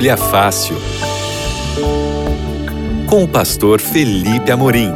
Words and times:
Bíblia 0.00 0.16
Fácil. 0.16 0.76
Com 3.06 3.24
o 3.24 3.28
pastor 3.28 3.82
Felipe 3.82 4.50
Amorim. 4.50 4.90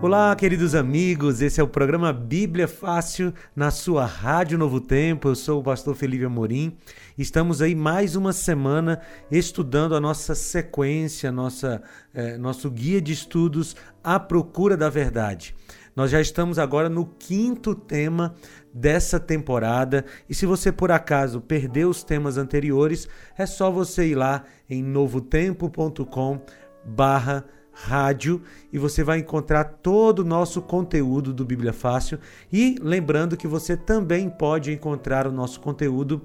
Olá, 0.00 0.36
queridos 0.36 0.76
amigos. 0.76 1.42
Esse 1.42 1.60
é 1.60 1.64
o 1.64 1.66
programa 1.66 2.12
Bíblia 2.12 2.68
Fácil 2.68 3.34
na 3.56 3.72
sua 3.72 4.06
Rádio 4.06 4.56
Novo 4.56 4.80
Tempo. 4.80 5.26
Eu 5.26 5.34
sou 5.34 5.58
o 5.58 5.64
pastor 5.64 5.96
Felipe 5.96 6.24
Amorim. 6.24 6.78
Estamos 7.16 7.62
aí 7.62 7.76
mais 7.76 8.16
uma 8.16 8.32
semana 8.32 9.00
estudando 9.30 9.94
a 9.94 10.00
nossa 10.00 10.34
sequência, 10.34 11.30
nossa, 11.30 11.80
eh, 12.12 12.36
nosso 12.36 12.68
guia 12.68 13.00
de 13.00 13.12
estudos 13.12 13.76
à 14.02 14.18
procura 14.18 14.76
da 14.76 14.90
verdade. 14.90 15.54
Nós 15.94 16.10
já 16.10 16.20
estamos 16.20 16.58
agora 16.58 16.88
no 16.88 17.06
quinto 17.06 17.72
tema 17.72 18.34
dessa 18.72 19.20
temporada. 19.20 20.04
E 20.28 20.34
se 20.34 20.44
você 20.44 20.72
por 20.72 20.90
acaso 20.90 21.40
perdeu 21.40 21.88
os 21.88 22.02
temas 22.02 22.36
anteriores, 22.36 23.08
é 23.38 23.46
só 23.46 23.70
você 23.70 24.08
ir 24.08 24.16
lá 24.16 24.42
em 24.68 24.82
novotempo.com 24.82 26.40
barra 26.84 27.44
rádio 27.70 28.42
e 28.72 28.78
você 28.78 29.04
vai 29.04 29.20
encontrar 29.20 29.64
todo 29.64 30.20
o 30.20 30.24
nosso 30.24 30.60
conteúdo 30.60 31.32
do 31.32 31.44
Bíblia 31.44 31.72
Fácil. 31.72 32.18
E 32.52 32.74
lembrando 32.82 33.36
que 33.36 33.46
você 33.46 33.76
também 33.76 34.28
pode 34.28 34.72
encontrar 34.72 35.28
o 35.28 35.32
nosso 35.32 35.60
conteúdo 35.60 36.20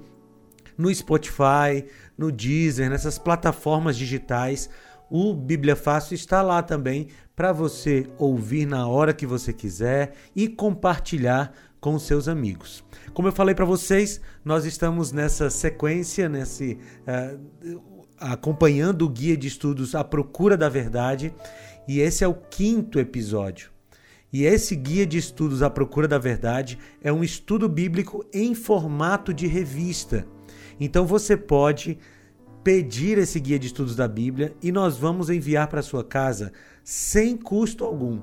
no 0.80 0.92
Spotify, 0.94 1.84
no 2.16 2.32
Deezer, 2.32 2.88
nessas 2.88 3.18
plataformas 3.18 3.96
digitais. 3.96 4.70
O 5.10 5.34
Bíblia 5.34 5.76
Fácil 5.76 6.14
está 6.14 6.40
lá 6.40 6.62
também 6.62 7.08
para 7.36 7.52
você 7.52 8.06
ouvir 8.16 8.66
na 8.66 8.86
hora 8.86 9.12
que 9.12 9.26
você 9.26 9.52
quiser 9.52 10.14
e 10.34 10.48
compartilhar 10.48 11.52
com 11.80 11.98
seus 11.98 12.28
amigos. 12.28 12.84
Como 13.12 13.28
eu 13.28 13.32
falei 13.32 13.54
para 13.54 13.64
vocês, 13.64 14.20
nós 14.44 14.64
estamos 14.64 15.12
nessa 15.12 15.50
sequência, 15.50 16.28
nesse 16.28 16.78
uh, 17.06 17.82
acompanhando 18.18 19.02
o 19.02 19.08
guia 19.08 19.36
de 19.36 19.48
estudos 19.48 19.94
A 19.94 20.04
Procura 20.04 20.56
da 20.56 20.68
Verdade, 20.68 21.34
e 21.88 22.00
esse 22.00 22.22
é 22.22 22.28
o 22.28 22.34
quinto 22.34 23.00
episódio. 23.00 23.70
E 24.32 24.44
esse 24.44 24.76
guia 24.76 25.06
de 25.06 25.18
estudos 25.18 25.62
A 25.62 25.68
Procura 25.68 26.06
da 26.06 26.18
Verdade 26.18 26.78
é 27.02 27.12
um 27.12 27.24
estudo 27.24 27.68
bíblico 27.68 28.24
em 28.32 28.54
formato 28.54 29.34
de 29.34 29.46
revista. 29.46 30.26
Então 30.80 31.06
você 31.06 31.36
pode 31.36 31.98
pedir 32.64 33.18
esse 33.18 33.38
guia 33.38 33.58
de 33.58 33.66
estudos 33.66 33.94
da 33.94 34.08
Bíblia 34.08 34.54
e 34.62 34.72
nós 34.72 34.96
vamos 34.96 35.30
enviar 35.30 35.68
para 35.68 35.82
sua 35.82 36.02
casa 36.02 36.52
sem 36.82 37.36
custo 37.36 37.84
algum. 37.84 38.20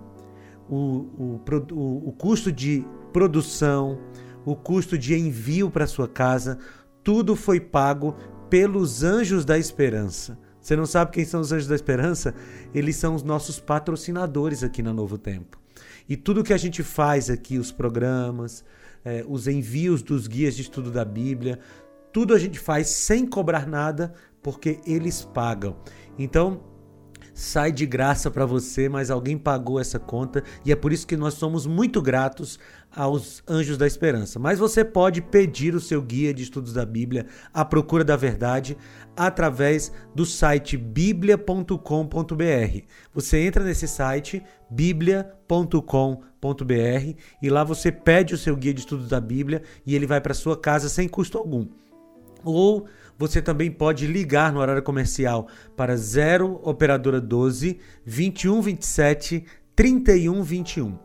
O, 0.70 0.76
o, 0.76 1.42
o, 1.72 2.10
o 2.10 2.12
custo 2.12 2.52
de 2.52 2.86
produção, 3.14 4.00
o 4.44 4.56
custo 4.56 4.98
de 4.98 5.16
envio 5.16 5.70
para 5.70 5.88
sua 5.88 6.08
casa, 6.08 6.58
tudo 7.04 7.36
foi 7.36 7.60
pago 7.60 8.16
pelos 8.50 9.04
anjos 9.04 9.46
da 9.46 9.58
esperança. 9.58 10.38
Você 10.60 10.76
não 10.76 10.86
sabe 10.86 11.12
quem 11.12 11.24
são 11.24 11.40
os 11.40 11.52
anjos 11.52 11.68
da 11.68 11.76
esperança? 11.76 12.36
Eles 12.74 12.98
são 12.98 13.16
os 13.16 13.24
nossos 13.24 13.60
patrocinadores 13.60 14.64
aqui 14.64 14.84
na 14.84 14.94
Novo 14.94 15.18
Tempo. 15.18 15.58
E 16.10 16.18
tudo 16.18 16.44
que 16.44 16.54
a 16.54 16.58
gente 16.58 16.84
faz 16.84 17.30
aqui, 17.30 17.58
os 17.58 17.72
programas, 17.72 18.66
eh, 19.06 19.24
os 19.28 19.48
envios 19.48 20.02
dos 20.02 20.28
guias 20.28 20.56
de 20.56 20.64
estudo 20.64 20.92
da 20.92 21.06
Bíblia, 21.06 21.60
tudo 22.18 22.34
a 22.34 22.40
gente 22.40 22.58
faz 22.58 22.88
sem 22.88 23.28
cobrar 23.28 23.68
nada, 23.68 24.12
porque 24.42 24.80
eles 24.88 25.22
pagam. 25.22 25.76
Então, 26.18 26.64
sai 27.32 27.72
de 27.72 27.86
graça 27.86 28.32
para 28.32 28.44
você, 28.44 28.90
mas 28.90 29.12
alguém 29.12 29.38
pagou 29.38 29.80
essa 29.80 30.00
conta 30.00 30.44
e 30.66 30.72
é 30.72 30.76
por 30.76 30.92
isso 30.92 31.06
que 31.06 31.16
nós 31.16 31.36
somos 31.36 31.68
muito 31.68 32.02
gratos 32.02 32.58
aos 32.90 33.44
Anjos 33.48 33.78
da 33.78 33.86
Esperança. 33.86 34.40
Mas 34.40 34.58
você 34.58 34.84
pode 34.84 35.22
pedir 35.22 35.76
o 35.76 35.80
seu 35.80 36.02
guia 36.02 36.34
de 36.34 36.42
estudos 36.42 36.74
da 36.74 36.88
Bíblia, 36.88 37.28
A 37.54 37.64
Procura 37.64 38.04
da 38.04 38.16
Verdade, 38.16 38.76
através 39.16 39.92
do 40.16 40.26
site 40.26 40.76
biblia.com.br. 40.76 41.78
Você 43.14 43.42
entra 43.42 43.64
nesse 43.64 43.88
site 43.88 44.42
biblia.com.br 44.72 45.86
e 47.44 47.50
lá 47.52 47.64
você 47.64 47.92
pede 47.92 48.34
o 48.34 48.40
seu 48.40 48.56
guia 48.56 48.74
de 48.74 48.80
estudos 48.80 49.08
da 49.08 49.22
Bíblia 49.22 49.62
e 49.86 49.94
ele 49.94 50.08
vai 50.08 50.20
para 50.20 50.34
sua 50.34 50.60
casa 50.60 50.90
sem 50.90 51.08
custo 51.08 51.38
algum. 51.38 51.68
Ou 52.44 52.88
você 53.18 53.42
também 53.42 53.72
pode 53.72 54.06
ligar 54.06 54.52
no 54.52 54.60
horário 54.60 54.84
comercial 54.84 55.48
para 55.76 55.96
0 55.96 56.60
operadora 56.64 57.20
12 57.20 57.80
21 58.06 58.62
27 58.62 59.46
31 59.76 60.44
21. 60.44 61.00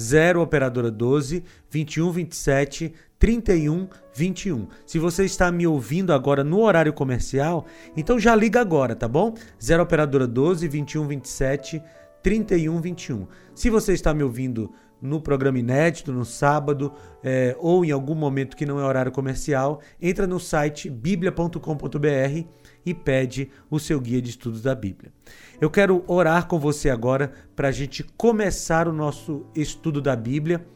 0 0.00 0.40
operadora 0.40 0.90
12 0.90 1.42
21 1.70 2.12
27 2.12 2.94
31 3.18 3.88
21. 4.14 4.68
Se 4.86 4.98
você 4.98 5.24
está 5.24 5.50
me 5.50 5.66
ouvindo 5.66 6.12
agora 6.12 6.44
no 6.44 6.60
horário 6.60 6.92
comercial, 6.92 7.66
então 7.96 8.18
já 8.18 8.34
liga 8.34 8.60
agora, 8.60 8.94
tá 8.94 9.08
bom? 9.08 9.34
0 9.60 9.82
operadora 9.82 10.26
12 10.26 10.68
21 10.68 11.06
27 11.06 11.82
31 12.22 12.80
21. 12.80 13.26
Se 13.54 13.68
você 13.70 13.92
está 13.92 14.14
me 14.14 14.22
ouvindo 14.22 14.72
no 15.00 15.20
programa 15.20 15.58
inédito, 15.58 16.12
no 16.12 16.24
sábado, 16.24 16.92
é, 17.22 17.56
ou 17.58 17.84
em 17.84 17.90
algum 17.90 18.14
momento 18.14 18.56
que 18.56 18.66
não 18.66 18.80
é 18.80 18.84
horário 18.84 19.12
comercial, 19.12 19.80
entra 20.00 20.26
no 20.26 20.40
site 20.40 20.90
biblia.com.br 20.90 22.46
e 22.84 22.94
pede 22.94 23.50
o 23.70 23.78
seu 23.78 24.00
guia 24.00 24.20
de 24.20 24.30
estudos 24.30 24.62
da 24.62 24.74
Bíblia. 24.74 25.12
Eu 25.60 25.70
quero 25.70 26.04
orar 26.06 26.46
com 26.46 26.58
você 26.58 26.90
agora 26.90 27.32
para 27.54 27.68
a 27.68 27.72
gente 27.72 28.02
começar 28.16 28.88
o 28.88 28.92
nosso 28.92 29.46
estudo 29.54 30.00
da 30.00 30.16
Bíblia. 30.16 30.66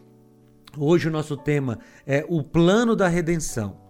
Hoje 0.77 1.09
o 1.09 1.13
nosso 1.13 1.37
tema 1.37 1.79
é 2.07 2.25
o 2.29 2.43
plano 2.43 2.95
da 2.95 3.09
redenção. 3.09 3.81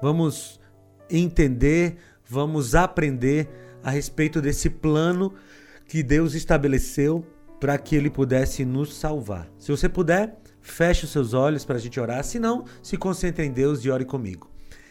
Vamos 0.00 0.60
entender, 1.08 1.96
vamos 2.24 2.74
aprender 2.74 3.48
a 3.82 3.90
respeito 3.90 4.40
desse 4.40 4.70
plano 4.70 5.34
que 5.86 6.02
Deus 6.02 6.34
estabeleceu 6.34 7.24
para 7.60 7.76
que 7.76 7.94
ele 7.94 8.08
pudesse 8.08 8.64
nos 8.64 8.94
salvar. 8.94 9.48
Se 9.58 9.70
você 9.70 9.88
puder, 9.88 10.40
feche 10.62 11.04
os 11.04 11.12
seus 11.12 11.34
olhos 11.34 11.64
para 11.64 11.76
a 11.76 11.78
gente 11.78 12.00
orar. 12.00 12.24
Se 12.24 12.38
não, 12.38 12.64
se 12.82 12.96
concentre 12.96 13.44
em 13.44 13.52
Deus 13.52 13.84
e 13.84 13.90
ore 13.90 14.06
comigo. 14.06 14.50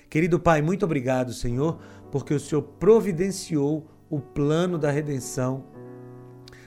Querido 0.09 0.39
Pai, 0.39 0.61
muito 0.61 0.85
obrigado, 0.85 1.33
Senhor, 1.33 1.79
porque 2.11 2.33
o 2.33 2.39
Senhor 2.39 2.61
providenciou 2.61 3.87
o 4.09 4.19
plano 4.19 4.77
da 4.77 4.89
redenção 4.89 5.65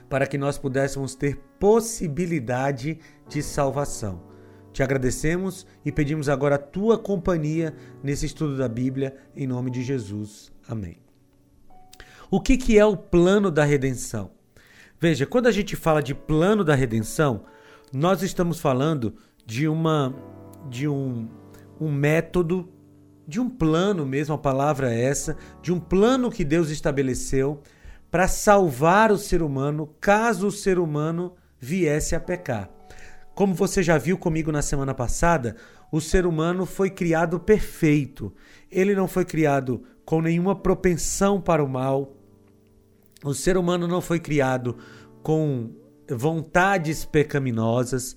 para 0.09 0.27
que 0.27 0.37
nós 0.37 0.59
pudéssemos 0.59 1.15
ter 1.15 1.41
possibilidade 1.59 2.99
de 3.29 3.43
salvação. 3.43 4.23
Te 4.73 4.83
agradecemos 4.83 5.67
e 5.85 5.93
pedimos 5.93 6.29
agora 6.29 6.57
a 6.57 6.59
tua 6.59 6.99
companhia 6.99 7.75
nesse 8.03 8.27
estudo 8.27 8.57
da 8.57 8.69
Bíblia, 8.69 9.17
em 9.35 9.47
nome 9.47 9.71
de 9.71 9.83
Jesus. 9.83 10.53
Amém. 10.69 10.99
O 12.31 12.41
que, 12.41 12.57
que 12.57 12.79
é 12.79 12.85
o 12.85 12.97
plano 12.97 13.51
da 13.51 13.65
redenção? 13.65 14.31
Veja, 15.03 15.27
quando 15.27 15.49
a 15.49 15.51
gente 15.51 15.75
fala 15.75 16.01
de 16.01 16.15
plano 16.15 16.63
da 16.63 16.77
redenção, 16.77 17.43
nós 17.93 18.23
estamos 18.23 18.61
falando 18.61 19.17
de 19.45 19.67
uma 19.67 20.15
de 20.71 20.87
um, 20.87 21.29
um 21.81 21.91
método, 21.91 22.73
de 23.27 23.41
um 23.41 23.51
plano 23.51 24.07
mesmo, 24.07 24.37
a 24.37 24.39
palavra 24.39 24.95
é 24.95 25.03
essa, 25.03 25.37
de 25.61 25.73
um 25.73 25.81
plano 25.81 26.31
que 26.31 26.45
Deus 26.45 26.71
estabeleceu 26.71 27.61
para 28.13 28.29
salvar 28.29 29.11
o 29.11 29.19
ser 29.19 29.43
humano 29.43 29.93
caso 30.01 30.47
o 30.47 30.53
ser 30.53 30.79
humano 30.79 31.35
viesse 31.59 32.15
a 32.15 32.21
pecar. 32.21 32.71
Como 33.35 33.55
você 33.55 33.83
já 33.83 33.99
viu 33.99 34.17
comigo 34.17 34.53
na 34.53 34.63
semana 34.63 34.95
passada, 34.95 35.57
o 35.91 36.01
ser 36.01 36.27
humano 36.27 36.65
foi 36.65 36.91
criado 36.91 37.41
perfeito. 37.41 38.33
Ele 38.71 38.95
não 38.95 39.09
foi 39.09 39.25
criado 39.25 39.83
com 40.05 40.23
nenhuma 40.23 40.55
propensão 40.55 41.41
para 41.41 41.65
o 41.65 41.69
mal, 41.69 42.22
o 43.25 43.35
ser 43.35 43.57
humano 43.57 43.87
não 43.87 44.01
foi 44.01 44.19
criado 44.19 44.77
com 45.23 45.71
vontades 46.11 47.05
pecaminosas, 47.05 48.17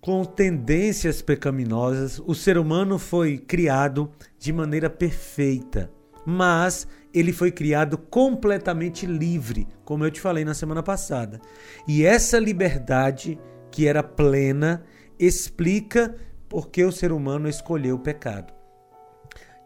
com 0.00 0.24
tendências 0.24 1.20
pecaminosas. 1.20 2.20
O 2.24 2.34
ser 2.34 2.56
humano 2.56 2.98
foi 2.98 3.38
criado 3.38 4.10
de 4.38 4.52
maneira 4.52 4.88
perfeita, 4.88 5.90
mas 6.24 6.86
ele 7.12 7.32
foi 7.32 7.50
criado 7.50 7.98
completamente 7.98 9.04
livre, 9.04 9.66
como 9.84 10.04
eu 10.04 10.10
te 10.10 10.20
falei 10.20 10.44
na 10.44 10.54
semana 10.54 10.82
passada. 10.82 11.40
E 11.86 12.04
essa 12.04 12.38
liberdade, 12.38 13.38
que 13.70 13.86
era 13.86 14.02
plena, 14.02 14.84
explica 15.18 16.14
porque 16.48 16.84
o 16.84 16.92
ser 16.92 17.12
humano 17.12 17.48
escolheu 17.48 17.96
o 17.96 18.00
pecado. 18.00 18.52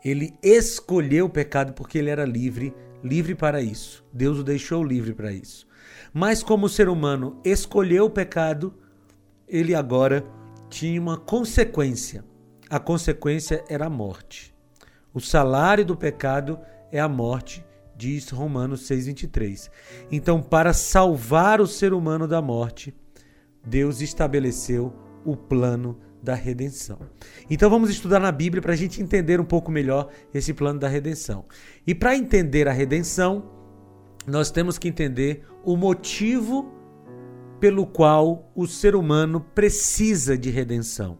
Ele 0.04 0.34
escolheu 0.42 1.26
o 1.26 1.30
pecado 1.30 1.72
porque 1.72 1.98
ele 1.98 2.10
era 2.10 2.24
livre 2.24 2.74
livre 3.04 3.34
para 3.34 3.60
isso. 3.60 4.02
Deus 4.10 4.38
o 4.38 4.42
deixou 4.42 4.82
livre 4.82 5.12
para 5.12 5.30
isso. 5.30 5.66
Mas 6.12 6.42
como 6.42 6.66
o 6.66 6.68
ser 6.68 6.88
humano 6.88 7.38
escolheu 7.44 8.06
o 8.06 8.10
pecado, 8.10 8.74
ele 9.46 9.74
agora 9.74 10.24
tinha 10.70 11.00
uma 11.00 11.18
consequência. 11.18 12.24
A 12.70 12.80
consequência 12.80 13.62
era 13.68 13.86
a 13.86 13.90
morte. 13.90 14.54
O 15.12 15.20
salário 15.20 15.84
do 15.84 15.94
pecado 15.94 16.58
é 16.90 16.98
a 16.98 17.08
morte, 17.08 17.64
diz 17.94 18.30
Romanos 18.30 18.80
6:23. 18.88 19.70
Então, 20.10 20.42
para 20.42 20.72
salvar 20.72 21.60
o 21.60 21.66
ser 21.66 21.92
humano 21.92 22.26
da 22.26 22.40
morte, 22.40 22.94
Deus 23.64 24.00
estabeleceu 24.00 24.92
o 25.24 25.36
plano 25.36 25.98
da 26.24 26.34
redenção. 26.34 26.98
Então 27.48 27.68
vamos 27.68 27.90
estudar 27.90 28.18
na 28.18 28.32
Bíblia 28.32 28.62
para 28.62 28.72
a 28.72 28.76
gente 28.76 29.00
entender 29.00 29.38
um 29.38 29.44
pouco 29.44 29.70
melhor 29.70 30.08
esse 30.32 30.54
plano 30.54 30.80
da 30.80 30.88
redenção. 30.88 31.44
E 31.86 31.94
para 31.94 32.16
entender 32.16 32.66
a 32.66 32.72
redenção, 32.72 33.50
nós 34.26 34.50
temos 34.50 34.78
que 34.78 34.88
entender 34.88 35.46
o 35.62 35.76
motivo 35.76 36.72
pelo 37.60 37.86
qual 37.86 38.50
o 38.54 38.66
ser 38.66 38.96
humano 38.96 39.40
precisa 39.40 40.36
de 40.36 40.50
redenção. 40.50 41.18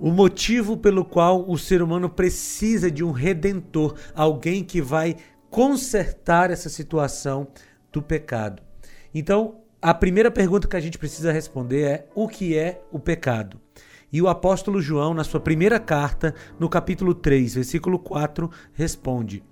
O 0.00 0.10
motivo 0.10 0.76
pelo 0.76 1.04
qual 1.04 1.48
o 1.48 1.56
ser 1.56 1.80
humano 1.82 2.08
precisa 2.08 2.90
de 2.90 3.04
um 3.04 3.12
redentor, 3.12 3.94
alguém 4.14 4.64
que 4.64 4.80
vai 4.80 5.16
consertar 5.50 6.50
essa 6.50 6.68
situação 6.68 7.46
do 7.92 8.02
pecado. 8.02 8.62
Então, 9.14 9.63
a 9.84 9.92
primeira 9.92 10.30
pergunta 10.30 10.66
que 10.66 10.76
a 10.76 10.80
gente 10.80 10.96
precisa 10.96 11.30
responder 11.30 11.82
é: 11.82 12.08
o 12.14 12.26
que 12.26 12.56
é 12.56 12.80
o 12.90 12.98
pecado? 12.98 13.60
E 14.10 14.22
o 14.22 14.28
apóstolo 14.28 14.80
João, 14.80 15.12
na 15.12 15.24
sua 15.24 15.40
primeira 15.40 15.78
carta, 15.78 16.34
no 16.58 16.70
capítulo 16.70 17.14
3, 17.14 17.56
versículo 17.56 17.98
4, 17.98 18.50
responde: 18.72 19.44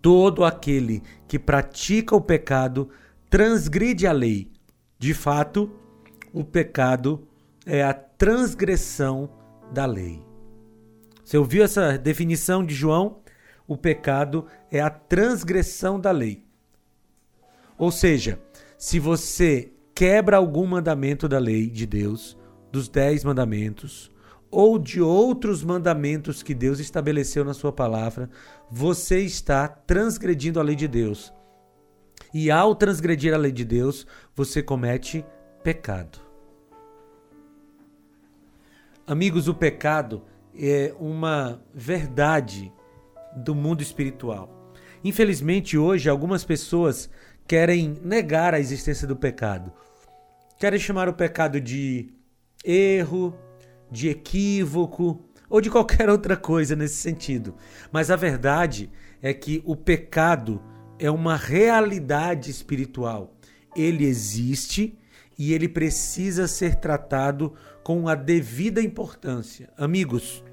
Todo 0.00 0.42
aquele 0.42 1.02
que 1.28 1.38
pratica 1.38 2.16
o 2.16 2.20
pecado 2.20 2.88
transgride 3.28 4.06
a 4.06 4.12
lei. 4.12 4.50
De 4.98 5.12
fato, 5.12 5.70
o 6.32 6.42
pecado 6.42 7.28
é 7.66 7.82
a 7.82 7.92
transgressão 7.92 9.28
da 9.70 9.84
lei. 9.84 10.22
Você 11.22 11.36
ouviu 11.36 11.62
essa 11.62 11.98
definição 11.98 12.64
de 12.64 12.74
João? 12.74 13.18
O 13.68 13.76
pecado 13.76 14.46
é 14.70 14.80
a 14.80 14.88
transgressão 14.88 16.00
da 16.00 16.10
lei. 16.10 16.42
Ou 17.76 17.90
seja, 17.90 18.40
se 18.82 18.98
você 18.98 19.72
quebra 19.94 20.36
algum 20.36 20.66
mandamento 20.66 21.28
da 21.28 21.38
lei 21.38 21.70
de 21.70 21.86
Deus, 21.86 22.36
dos 22.72 22.88
dez 22.88 23.22
mandamentos, 23.22 24.10
ou 24.50 24.76
de 24.76 25.00
outros 25.00 25.62
mandamentos 25.62 26.42
que 26.42 26.52
Deus 26.52 26.80
estabeleceu 26.80 27.44
na 27.44 27.54
sua 27.54 27.70
palavra, 27.72 28.28
você 28.68 29.20
está 29.20 29.68
transgredindo 29.68 30.58
a 30.58 30.64
lei 30.64 30.74
de 30.74 30.88
Deus. 30.88 31.32
E 32.34 32.50
ao 32.50 32.74
transgredir 32.74 33.32
a 33.32 33.36
lei 33.36 33.52
de 33.52 33.64
Deus, 33.64 34.04
você 34.34 34.60
comete 34.60 35.24
pecado. 35.62 36.18
Amigos, 39.06 39.46
o 39.46 39.54
pecado 39.54 40.24
é 40.58 40.92
uma 40.98 41.62
verdade 41.72 42.72
do 43.36 43.54
mundo 43.54 43.80
espiritual. 43.80 44.62
Infelizmente, 45.04 45.76
hoje, 45.78 46.08
algumas 46.08 46.44
pessoas 46.44 47.08
querem 47.46 47.98
negar 48.02 48.54
a 48.54 48.60
existência 48.60 49.06
do 49.06 49.16
pecado. 49.16 49.72
Querem 50.58 50.78
chamar 50.78 51.08
o 51.08 51.14
pecado 51.14 51.60
de 51.60 52.10
erro, 52.64 53.36
de 53.90 54.08
equívoco 54.08 55.24
ou 55.48 55.60
de 55.60 55.70
qualquer 55.70 56.08
outra 56.08 56.36
coisa 56.36 56.74
nesse 56.74 56.96
sentido. 56.96 57.54
Mas 57.90 58.10
a 58.10 58.16
verdade 58.16 58.90
é 59.20 59.34
que 59.34 59.62
o 59.64 59.76
pecado 59.76 60.62
é 60.98 61.10
uma 61.10 61.36
realidade 61.36 62.50
espiritual. 62.50 63.34
Ele 63.76 64.04
existe 64.04 64.98
e 65.38 65.52
ele 65.52 65.68
precisa 65.68 66.46
ser 66.46 66.76
tratado 66.76 67.54
com 67.82 68.08
a 68.08 68.14
devida 68.14 68.80
importância. 68.80 69.70
Amigos, 69.76 70.44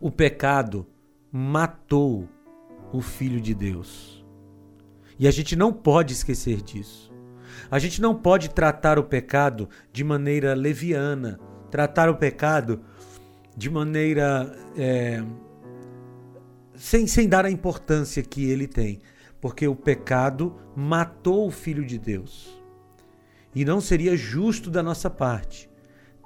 o 0.00 0.10
pecado 0.10 0.86
matou 1.32 2.28
o 2.92 3.00
Filho 3.00 3.40
de 3.40 3.54
Deus. 3.54 4.13
E 5.18 5.28
a 5.28 5.30
gente 5.30 5.54
não 5.54 5.72
pode 5.72 6.12
esquecer 6.12 6.60
disso. 6.62 7.12
A 7.70 7.78
gente 7.78 8.00
não 8.00 8.14
pode 8.14 8.50
tratar 8.50 8.98
o 8.98 9.04
pecado 9.04 9.68
de 9.92 10.04
maneira 10.04 10.54
leviana, 10.54 11.38
tratar 11.70 12.08
o 12.08 12.16
pecado 12.16 12.80
de 13.56 13.70
maneira. 13.70 14.54
É, 14.76 15.22
sem, 16.76 17.06
sem 17.06 17.28
dar 17.28 17.44
a 17.44 17.50
importância 17.50 18.22
que 18.22 18.44
ele 18.50 18.66
tem. 18.66 19.00
Porque 19.40 19.68
o 19.68 19.76
pecado 19.76 20.56
matou 20.74 21.46
o 21.46 21.50
Filho 21.50 21.84
de 21.84 21.98
Deus. 21.98 22.60
E 23.54 23.64
não 23.64 23.80
seria 23.80 24.16
justo 24.16 24.70
da 24.70 24.82
nossa 24.82 25.08
parte 25.08 25.70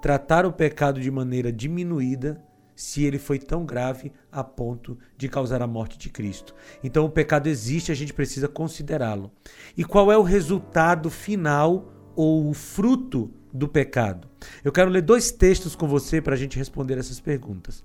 tratar 0.00 0.46
o 0.46 0.52
pecado 0.52 1.00
de 1.00 1.10
maneira 1.10 1.52
diminuída 1.52 2.42
se 2.78 3.02
ele 3.02 3.18
foi 3.18 3.40
tão 3.40 3.66
grave 3.66 4.12
a 4.30 4.44
ponto 4.44 4.96
de 5.16 5.28
causar 5.28 5.60
a 5.60 5.66
morte 5.66 5.98
de 5.98 6.08
Cristo. 6.08 6.54
Então 6.80 7.04
o 7.04 7.10
pecado 7.10 7.48
existe, 7.48 7.90
a 7.90 7.94
gente 7.94 8.14
precisa 8.14 8.46
considerá-lo. 8.46 9.32
E 9.76 9.82
qual 9.82 10.12
é 10.12 10.16
o 10.16 10.22
resultado 10.22 11.10
final 11.10 11.92
ou 12.14 12.48
o 12.48 12.54
fruto 12.54 13.32
do 13.52 13.66
pecado? 13.66 14.28
Eu 14.62 14.70
quero 14.70 14.92
ler 14.92 15.02
dois 15.02 15.32
textos 15.32 15.74
com 15.74 15.88
você 15.88 16.22
para 16.22 16.34
a 16.34 16.38
gente 16.38 16.56
responder 16.56 16.96
essas 16.96 17.18
perguntas. 17.18 17.84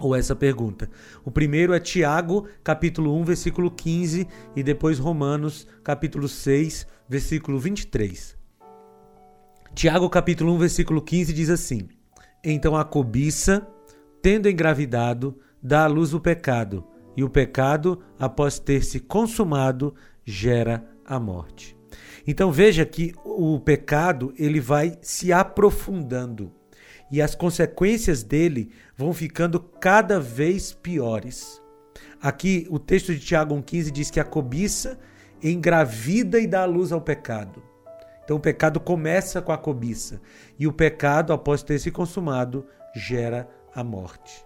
Ou 0.00 0.16
essa 0.16 0.34
pergunta. 0.34 0.88
O 1.22 1.30
primeiro 1.30 1.74
é 1.74 1.78
Tiago, 1.78 2.48
capítulo 2.64 3.14
1, 3.20 3.24
versículo 3.24 3.70
15, 3.70 4.26
e 4.56 4.62
depois 4.62 4.98
Romanos, 4.98 5.66
capítulo 5.82 6.28
6, 6.28 6.86
versículo 7.06 7.58
23. 7.58 8.38
Tiago, 9.74 10.08
capítulo 10.08 10.54
1, 10.54 10.58
versículo 10.58 11.02
15 11.02 11.30
diz 11.34 11.50
assim: 11.50 11.88
Então 12.42 12.74
a 12.74 12.86
cobiça 12.86 13.68
tendo 14.24 14.48
engravidado, 14.48 15.38
dá 15.62 15.84
à 15.84 15.86
luz 15.86 16.14
o 16.14 16.18
pecado, 16.18 16.82
e 17.14 17.22
o 17.22 17.28
pecado, 17.28 18.00
após 18.18 18.58
ter 18.58 18.82
se 18.82 18.98
consumado, 18.98 19.94
gera 20.24 20.82
a 21.04 21.20
morte. 21.20 21.76
Então 22.26 22.50
veja 22.50 22.86
que 22.86 23.14
o 23.22 23.60
pecado 23.60 24.32
ele 24.38 24.60
vai 24.60 24.96
se 25.02 25.30
aprofundando 25.30 26.50
e 27.12 27.20
as 27.20 27.34
consequências 27.34 28.22
dele 28.22 28.70
vão 28.96 29.12
ficando 29.12 29.60
cada 29.60 30.18
vez 30.18 30.72
piores. 30.72 31.60
Aqui 32.18 32.66
o 32.70 32.78
texto 32.78 33.14
de 33.14 33.20
Tiago 33.20 33.54
1,15 33.54 33.90
diz 33.90 34.10
que 34.10 34.20
a 34.20 34.24
cobiça 34.24 34.98
engravida 35.42 36.40
e 36.40 36.46
dá 36.46 36.64
luz 36.64 36.92
ao 36.92 37.00
pecado. 37.02 37.62
Então 38.24 38.38
o 38.38 38.40
pecado 38.40 38.80
começa 38.80 39.42
com 39.42 39.52
a 39.52 39.58
cobiça 39.58 40.18
e 40.58 40.66
o 40.66 40.72
pecado, 40.72 41.30
após 41.30 41.62
ter 41.62 41.78
se 41.78 41.90
consumado, 41.90 42.64
gera 42.94 43.46
a 43.74 43.82
morte. 43.82 44.44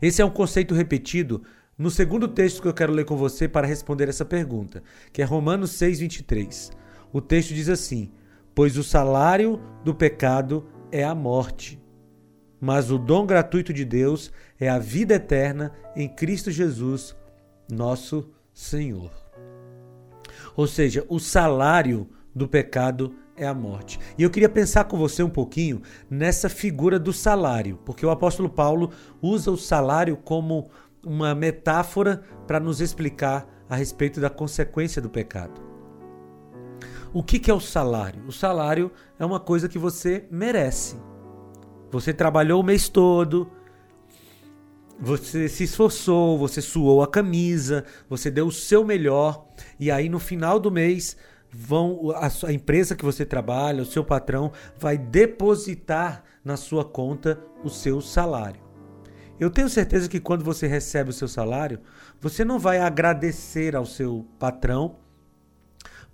Esse 0.00 0.20
é 0.20 0.24
um 0.24 0.30
conceito 0.30 0.74
repetido 0.74 1.42
no 1.78 1.90
segundo 1.90 2.26
texto 2.26 2.62
que 2.62 2.68
eu 2.68 2.74
quero 2.74 2.92
ler 2.92 3.04
com 3.04 3.16
você 3.16 3.46
para 3.46 3.66
responder 3.66 4.08
essa 4.08 4.24
pergunta, 4.24 4.82
que 5.12 5.20
é 5.20 5.24
Romanos 5.24 5.72
6:23. 5.72 6.70
O 7.12 7.20
texto 7.20 7.54
diz 7.54 7.68
assim: 7.68 8.10
"Pois 8.54 8.76
o 8.76 8.84
salário 8.84 9.60
do 9.84 9.94
pecado 9.94 10.66
é 10.90 11.04
a 11.04 11.14
morte, 11.14 11.80
mas 12.60 12.90
o 12.90 12.98
dom 12.98 13.26
gratuito 13.26 13.72
de 13.72 13.84
Deus 13.84 14.32
é 14.58 14.68
a 14.68 14.78
vida 14.78 15.14
eterna 15.14 15.72
em 15.94 16.08
Cristo 16.08 16.50
Jesus, 16.50 17.14
nosso 17.70 18.30
Senhor." 18.52 19.12
Ou 20.56 20.66
seja, 20.66 21.04
o 21.08 21.18
salário 21.18 22.08
do 22.34 22.48
pecado 22.48 23.14
é 23.14 23.25
a 23.44 23.52
morte. 23.52 23.98
E 24.16 24.22
eu 24.22 24.30
queria 24.30 24.48
pensar 24.48 24.84
com 24.84 24.96
você 24.96 25.22
um 25.22 25.28
pouquinho 25.28 25.82
nessa 26.08 26.48
figura 26.48 26.98
do 26.98 27.12
salário, 27.12 27.78
porque 27.84 28.06
o 28.06 28.10
apóstolo 28.10 28.48
Paulo 28.48 28.92
usa 29.20 29.50
o 29.50 29.56
salário 29.56 30.16
como 30.16 30.70
uma 31.04 31.34
metáfora 31.34 32.22
para 32.46 32.60
nos 32.60 32.80
explicar 32.80 33.46
a 33.68 33.76
respeito 33.76 34.20
da 34.20 34.30
consequência 34.30 35.02
do 35.02 35.10
pecado. 35.10 35.60
O 37.12 37.22
que, 37.22 37.50
é 37.50 37.54
o 37.54 37.60
salário? 37.60 38.22
O 38.26 38.32
salário 38.32 38.90
é 39.18 39.24
uma 39.24 39.40
coisa 39.40 39.68
que 39.68 39.78
você 39.78 40.26
merece. 40.30 40.96
Você 41.90 42.12
trabalhou 42.12 42.60
o 42.60 42.64
mês 42.64 42.88
todo, 42.88 43.50
você 44.98 45.48
se 45.48 45.64
esforçou, 45.64 46.36
você 46.38 46.60
suou 46.60 47.02
a 47.02 47.06
camisa, 47.06 47.84
você 48.08 48.30
deu 48.30 48.46
o 48.46 48.52
seu 48.52 48.84
melhor, 48.84 49.46
e 49.78 49.90
aí 49.90 50.08
no 50.08 50.18
final 50.18 50.58
do 50.58 50.70
mês 50.70 51.16
vão 51.50 52.10
a, 52.10 52.28
a 52.46 52.52
empresa 52.52 52.96
que 52.96 53.04
você 53.04 53.24
trabalha, 53.24 53.82
o 53.82 53.86
seu 53.86 54.04
patrão 54.04 54.52
vai 54.78 54.98
depositar 54.98 56.22
na 56.44 56.56
sua 56.56 56.84
conta 56.84 57.38
o 57.64 57.68
seu 57.68 58.00
salário. 58.00 58.60
Eu 59.38 59.50
tenho 59.50 59.68
certeza 59.68 60.08
que 60.08 60.20
quando 60.20 60.44
você 60.44 60.66
recebe 60.66 61.10
o 61.10 61.12
seu 61.12 61.28
salário, 61.28 61.80
você 62.20 62.44
não 62.44 62.58
vai 62.58 62.78
agradecer 62.78 63.76
ao 63.76 63.84
seu 63.84 64.26
patrão 64.38 64.96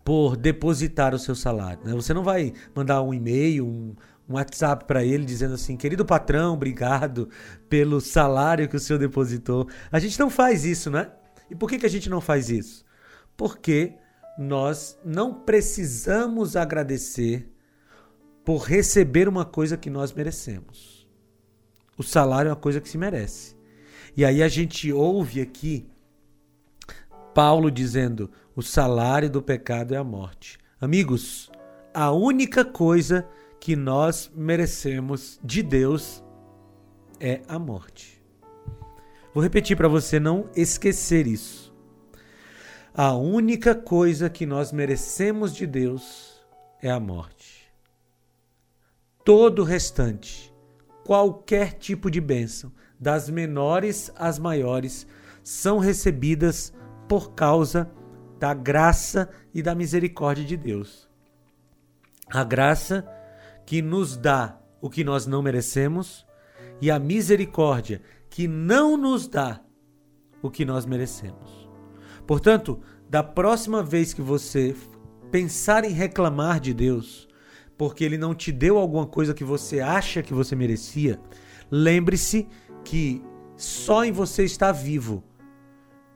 por 0.04 0.36
depositar 0.36 1.14
o 1.14 1.18
seu 1.18 1.34
salário. 1.34 1.84
Né? 1.84 1.92
Você 1.92 2.12
não 2.12 2.24
vai 2.24 2.52
mandar 2.74 3.00
um 3.02 3.14
e-mail, 3.14 3.64
um, 3.64 3.94
um 4.28 4.34
WhatsApp 4.34 4.84
para 4.86 5.04
ele 5.04 5.24
dizendo 5.24 5.54
assim: 5.54 5.76
querido 5.76 6.04
patrão, 6.04 6.54
obrigado 6.54 7.28
pelo 7.68 8.00
salário 8.00 8.68
que 8.68 8.76
o 8.76 8.80
senhor 8.80 8.98
depositou. 8.98 9.68
A 9.90 10.00
gente 10.00 10.18
não 10.18 10.28
faz 10.28 10.64
isso, 10.64 10.90
né? 10.90 11.10
E 11.48 11.54
por 11.54 11.68
que, 11.68 11.78
que 11.78 11.86
a 11.86 11.90
gente 11.90 12.10
não 12.10 12.20
faz 12.20 12.50
isso? 12.50 12.84
Porque 13.36 13.94
nós 14.38 14.98
não 15.04 15.34
precisamos 15.34 16.56
agradecer 16.56 17.48
por 18.44 18.58
receber 18.58 19.28
uma 19.28 19.44
coisa 19.44 19.76
que 19.76 19.90
nós 19.90 20.12
merecemos. 20.12 21.06
O 21.96 22.02
salário 22.02 22.48
é 22.48 22.52
uma 22.52 22.56
coisa 22.56 22.80
que 22.80 22.88
se 22.88 22.98
merece. 22.98 23.56
E 24.16 24.24
aí 24.24 24.42
a 24.42 24.48
gente 24.48 24.92
ouve 24.92 25.40
aqui 25.40 25.86
Paulo 27.34 27.70
dizendo: 27.70 28.30
o 28.54 28.62
salário 28.62 29.30
do 29.30 29.42
pecado 29.42 29.94
é 29.94 29.96
a 29.96 30.04
morte. 30.04 30.58
Amigos, 30.80 31.50
a 31.94 32.10
única 32.12 32.64
coisa 32.64 33.26
que 33.60 33.76
nós 33.76 34.30
merecemos 34.34 35.38
de 35.42 35.62
Deus 35.62 36.22
é 37.20 37.42
a 37.48 37.58
morte. 37.58 38.20
Vou 39.32 39.42
repetir 39.42 39.76
para 39.76 39.88
você 39.88 40.20
não 40.20 40.50
esquecer 40.54 41.26
isso. 41.26 41.71
A 42.94 43.14
única 43.14 43.74
coisa 43.74 44.28
que 44.28 44.44
nós 44.44 44.70
merecemos 44.70 45.54
de 45.54 45.66
Deus 45.66 46.44
é 46.82 46.90
a 46.90 47.00
morte. 47.00 47.72
Todo 49.24 49.62
o 49.62 49.64
restante, 49.64 50.52
qualquer 51.02 51.72
tipo 51.72 52.10
de 52.10 52.20
bênção, 52.20 52.70
das 53.00 53.30
menores 53.30 54.12
às 54.14 54.38
maiores, 54.38 55.06
são 55.42 55.78
recebidas 55.78 56.70
por 57.08 57.32
causa 57.32 57.90
da 58.38 58.52
graça 58.52 59.30
e 59.54 59.62
da 59.62 59.74
misericórdia 59.74 60.44
de 60.44 60.58
Deus. 60.58 61.08
A 62.28 62.44
graça 62.44 63.08
que 63.64 63.80
nos 63.80 64.18
dá 64.18 64.60
o 64.82 64.90
que 64.90 65.02
nós 65.02 65.26
não 65.26 65.40
merecemos 65.40 66.26
e 66.78 66.90
a 66.90 66.98
misericórdia 66.98 68.02
que 68.28 68.46
não 68.46 68.98
nos 68.98 69.26
dá 69.26 69.62
o 70.42 70.50
que 70.50 70.66
nós 70.66 70.84
merecemos. 70.84 71.61
Portanto, 72.32 72.80
da 73.10 73.22
próxima 73.22 73.82
vez 73.82 74.14
que 74.14 74.22
você 74.22 74.74
pensar 75.30 75.84
em 75.84 75.92
reclamar 75.92 76.60
de 76.60 76.72
Deus, 76.72 77.28
porque 77.76 78.02
ele 78.02 78.16
não 78.16 78.34
te 78.34 78.50
deu 78.50 78.78
alguma 78.78 79.06
coisa 79.06 79.34
que 79.34 79.44
você 79.44 79.80
acha 79.80 80.22
que 80.22 80.32
você 80.32 80.56
merecia, 80.56 81.20
lembre-se 81.70 82.48
que 82.82 83.22
só 83.54 84.02
em 84.02 84.12
você 84.12 84.44
estar 84.44 84.72
vivo 84.72 85.22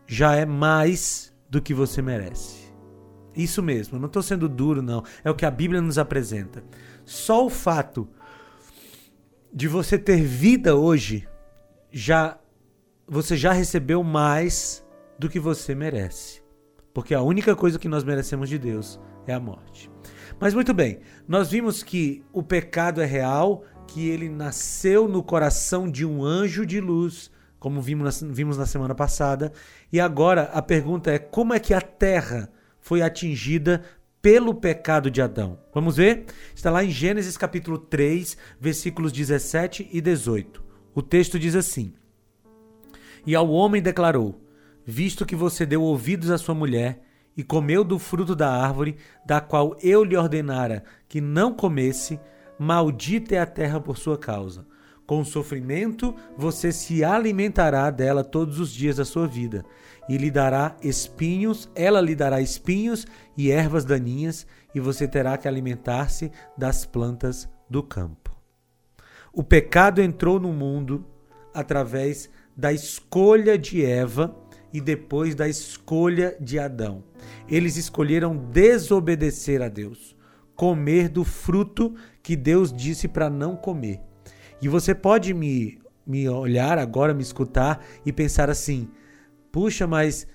já 0.07 0.35
é 0.35 0.47
mais 0.47 1.35
do 1.51 1.61
que 1.61 1.75
você 1.75 2.01
merece. 2.01 2.73
Isso 3.35 3.63
mesmo, 3.63 3.99
não 3.99 4.07
estou 4.07 4.23
sendo 4.23 4.49
duro, 4.49 4.81
não. 4.81 5.05
É 5.23 5.31
o 5.31 5.35
que 5.35 5.45
a 5.45 5.51
Bíblia 5.51 5.83
nos 5.83 5.99
apresenta. 5.99 6.65
Só 7.05 7.45
o 7.45 7.51
fato 7.51 8.09
de 9.53 9.69
você 9.69 9.99
ter 9.99 10.23
vida 10.23 10.77
hoje 10.77 11.29
já 11.93 12.39
você 13.07 13.37
já 13.37 13.53
recebeu 13.53 14.03
mais 14.03 14.86
do 15.19 15.29
que 15.29 15.41
você 15.41 15.75
merece. 15.75 16.43
Porque 16.93 17.15
a 17.15 17.23
única 17.23 17.55
coisa 17.55 17.79
que 17.79 17.89
nós 17.89 18.05
merecemos 18.05 18.49
de 18.49 18.59
Deus 18.59 18.99
é 19.27 19.35
a 19.35 19.41
morte. 19.41 19.91
Mas 20.41 20.55
muito 20.55 20.73
bem, 20.73 21.01
nós 21.27 21.51
vimos 21.51 21.83
que 21.83 22.25
o 22.33 22.43
pecado 22.43 23.01
é 23.01 23.07
real, 23.07 23.65
que 23.87 24.09
ele 24.09 24.29
nasceu 24.29 25.09
no 25.09 25.23
coração 25.23 25.91
de 25.91 26.05
um 26.05 26.25
anjo 26.25 26.65
de 26.67 26.81
luz, 26.81 27.31
como 27.59 27.81
vimos 27.81 28.23
na, 28.23 28.33
vimos 28.33 28.59
na 28.59 28.67
semana 28.67 28.95
passada. 28.95 29.53
E 29.93 30.01
agora 30.01 30.45
a 30.53 30.63
pergunta 30.63 31.11
é: 31.11 31.19
como 31.19 31.55
é 31.55 31.61
que 31.61 31.75
a 31.75 31.81
terra 31.81 32.51
foi 32.81 33.03
atingida 33.03 33.83
pelo 34.21 34.55
pecado 34.55 35.11
de 35.11 35.23
Adão? 35.23 35.59
Vamos 35.75 35.97
ver? 35.97 36.27
Está 36.55 36.71
lá 36.71 36.85
em 36.85 36.91
Gênesis 36.91 37.37
capítulo 37.37 37.79
3, 37.79 38.37
versículos 38.61 39.13
17 39.13 39.89
e 39.93 40.01
18. 40.01 40.63
O 40.95 41.03
texto 41.03 41.39
diz 41.39 41.55
assim: 41.55 41.93
E 43.27 43.35
ao 43.35 43.51
homem 43.51 43.83
declarou: 43.83 44.46
Visto 44.89 45.27
que 45.27 45.35
você 45.35 45.67
deu 45.67 45.83
ouvidos 45.83 46.31
à 46.31 46.39
sua 46.39 46.55
mulher 46.55 47.03
e 47.37 47.43
comeu 47.43 47.83
do 47.83 47.99
fruto 47.99 48.37
da 48.37 48.49
árvore, 48.49 48.97
da 49.27 49.41
qual 49.41 49.77
eu 49.83 50.05
lhe 50.05 50.17
ordenara 50.17 50.85
que 51.09 51.21
não 51.21 51.53
comesse, 51.53 52.21
maldita 52.57 53.35
é 53.35 53.41
a 53.41 53.47
terra 53.47 53.81
por 53.81 53.99
sua 53.99 54.17
causa. 54.17 54.65
Com 55.05 55.25
sofrimento 55.25 56.15
você 56.37 56.71
se 56.71 57.03
alimentará 57.03 57.91
dela 57.91 58.23
todos 58.23 58.61
os 58.61 58.73
dias 58.73 58.97
da 58.97 59.05
sua 59.05 59.27
vida, 59.27 59.65
e 60.09 60.17
lhe 60.17 60.31
dará 60.31 60.77
espinhos, 60.81 61.69
ela 61.75 62.01
lhe 62.01 62.15
dará 62.15 62.41
espinhos 62.41 63.07
e 63.37 63.51
ervas 63.51 63.85
daninhas, 63.85 64.47
e 64.73 64.79
você 64.79 65.09
terá 65.09 65.37
que 65.37 65.49
alimentar-se 65.49 66.31
das 66.57 66.87
plantas 66.87 67.49
do 67.69 67.83
campo. 67.83 68.31
O 69.33 69.43
pecado 69.43 70.01
entrou 70.01 70.39
no 70.39 70.53
mundo 70.53 71.05
através 71.53 72.31
da 72.57 72.73
escolha 72.73 73.59
de 73.59 73.85
Eva 73.85 74.35
e 74.77 74.81
depois 74.81 75.35
da 75.35 75.49
escolha 75.49 76.37
de 76.39 76.59
Adão. 76.59 77.03
Eles 77.49 77.79
escolheram 77.79 78.37
desobedecer 78.37 79.63
a 79.63 79.71
Deus, 79.71 80.15
comer 80.55 81.09
do 81.09 81.25
fruto 81.25 81.95
que 82.23 82.37
Deus 82.37 82.71
disse 82.71 83.09
para 83.09 83.31
não 83.31 83.57
comer. 83.57 84.03
E 84.61 84.69
você 84.69 84.95
pode 84.95 85.33
me, 85.33 85.79
me 86.07 86.29
olhar 86.29 86.77
agora, 86.77 87.15
me 87.15 87.23
escutar 87.23 87.83
e 88.05 88.13
pensar 88.13 88.51
assim: 88.51 88.91
puxa, 89.51 89.87
mas 89.87 90.27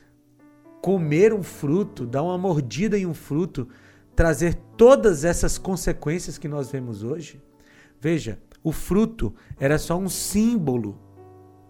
comer 0.81 1.35
um 1.35 1.43
fruto, 1.43 2.07
dar 2.07 2.23
uma 2.23 2.35
mordida 2.35 2.97
em 2.97 3.05
um 3.05 3.13
fruto, 3.13 3.67
trazer 4.15 4.55
todas 4.75 5.23
essas 5.23 5.59
consequências 5.59 6.39
que 6.39 6.47
nós 6.47 6.71
vemos 6.71 7.03
hoje? 7.03 7.39
Veja, 7.99 8.39
o 8.63 8.71
fruto 8.71 9.35
era 9.59 9.77
só 9.77 9.99
um 9.99 10.09
símbolo 10.09 10.99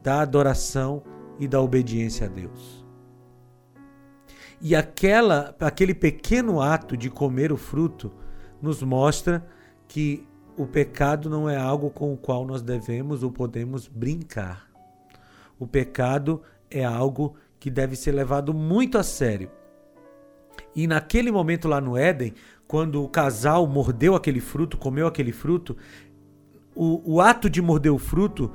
da 0.02 0.22
adoração 0.22 1.04
e 1.40 1.48
da 1.48 1.62
obediência 1.62 2.28
a 2.28 2.30
Deus. 2.30 2.86
E 4.62 4.76
aquela, 4.76 5.56
aquele 5.60 5.94
pequeno 5.94 6.62
ato 6.62 6.96
de 6.96 7.10
comer 7.10 7.52
o 7.52 7.58
fruto 7.58 8.12
nos 8.62 8.84
mostra 8.84 9.46
que 9.88 10.28
o 10.56 10.68
pecado 10.68 11.30
não 11.30 11.50
é 11.50 11.58
algo 11.58 11.90
com 11.90 12.14
o 12.14 12.18
qual 12.18 12.46
nós 12.46 12.62
devemos 12.62 13.24
ou 13.24 13.32
podemos 13.32 13.88
brincar. 13.88 14.70
O 15.58 15.66
pecado 15.66 16.42
é 16.70 16.84
algo 16.84 17.36
que 17.60 17.70
deve 17.70 17.96
ser 17.96 18.12
levado 18.12 18.54
muito 18.54 18.98
a 18.98 19.04
sério. 19.04 19.50
E 20.76 20.86
naquele 20.88 21.32
momento 21.32 21.68
lá 21.68 21.82
no 21.82 21.98
Éden, 21.98 22.34
quando 22.68 23.04
o 23.04 23.10
casal 23.10 23.68
mordeu 23.68 24.16
aquele 24.16 24.40
fruto, 24.40 24.78
comeu 24.78 25.08
aquele 25.08 25.32
fruto, 25.32 25.76
o, 26.76 27.16
o 27.16 27.22
ato 27.22 27.50
de 27.50 27.62
morder 27.62 27.92
o 27.92 27.98
fruto 27.98 28.52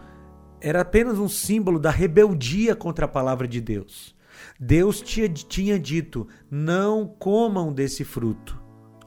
era 0.61 0.81
apenas 0.81 1.19
um 1.19 1.29
símbolo 1.29 1.79
da 1.79 1.91
rebeldia 1.91 2.75
contra 2.75 3.07
a 3.07 3.09
palavra 3.09 3.47
de 3.47 3.61
Deus. 3.61 4.15
Deus 4.59 5.01
tinha, 5.01 5.29
tinha 5.29 5.79
dito: 5.79 6.27
não 6.51 7.07
comam 7.07 7.73
desse 7.73 8.05
fruto. 8.05 8.61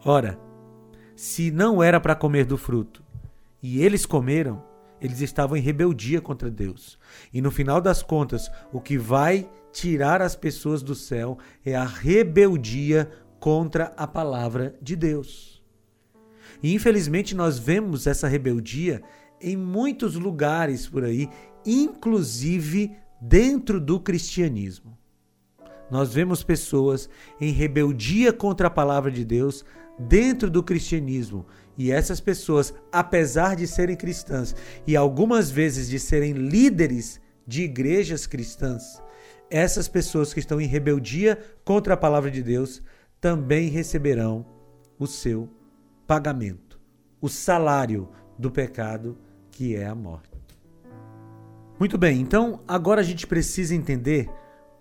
Ora, 0.05 0.39
se 1.15 1.51
não 1.51 1.83
era 1.83 1.99
para 1.99 2.15
comer 2.15 2.45
do 2.45 2.57
fruto 2.57 3.03
e 3.61 3.83
eles 3.83 4.05
comeram, 4.05 4.63
eles 5.01 5.21
estavam 5.21 5.57
em 5.57 5.61
rebeldia 5.61 6.21
contra 6.21 6.49
Deus. 6.49 6.97
E 7.33 7.41
no 7.41 7.51
final 7.51 7.81
das 7.81 8.01
contas, 8.01 8.49
o 8.71 8.79
que 8.79 8.97
vai 8.97 9.49
tirar 9.71 10.21
as 10.21 10.35
pessoas 10.35 10.81
do 10.81 10.95
céu 10.95 11.37
é 11.65 11.75
a 11.75 11.85
rebeldia 11.85 13.09
contra 13.39 13.93
a 13.97 14.07
palavra 14.07 14.75
de 14.81 14.95
Deus. 14.95 15.63
E 16.61 16.73
infelizmente 16.73 17.35
nós 17.35 17.57
vemos 17.57 18.07
essa 18.07 18.27
rebeldia 18.27 19.01
em 19.41 19.55
muitos 19.55 20.15
lugares 20.15 20.87
por 20.87 21.03
aí, 21.03 21.29
inclusive 21.65 22.95
dentro 23.21 23.79
do 23.79 23.99
cristianismo. 23.99 24.97
Nós 25.89 26.13
vemos 26.13 26.43
pessoas 26.43 27.09
em 27.41 27.51
rebeldia 27.51 28.31
contra 28.31 28.67
a 28.67 28.71
palavra 28.71 29.11
de 29.11 29.25
Deus, 29.25 29.65
dentro 29.99 30.49
do 30.49 30.63
cristianismo. 30.63 31.45
E 31.77 31.91
essas 31.91 32.19
pessoas, 32.19 32.73
apesar 32.91 33.55
de 33.55 33.67
serem 33.67 33.95
cristãs 33.95 34.55
e 34.85 34.95
algumas 34.95 35.49
vezes 35.49 35.89
de 35.89 35.99
serem 35.99 36.33
líderes 36.33 37.19
de 37.45 37.63
igrejas 37.63 38.27
cristãs, 38.27 39.01
essas 39.49 39.87
pessoas 39.87 40.33
que 40.33 40.39
estão 40.39 40.61
em 40.61 40.67
rebeldia 40.67 41.39
contra 41.65 41.95
a 41.95 41.97
palavra 41.97 42.29
de 42.29 42.43
Deus 42.43 42.81
também 43.19 43.69
receberão 43.69 44.45
o 44.97 45.07
seu 45.07 45.49
pagamento, 46.05 46.79
o 47.19 47.27
salário 47.27 48.09
do 48.37 48.51
pecado, 48.51 49.17
que 49.59 49.75
é 49.75 49.85
a 49.85 49.93
morte. 49.93 50.29
Muito 51.77 51.97
bem, 51.97 52.21
então 52.21 52.61
agora 52.65 53.01
a 53.01 53.03
gente 53.03 53.27
precisa 53.27 53.75
entender 53.75 54.29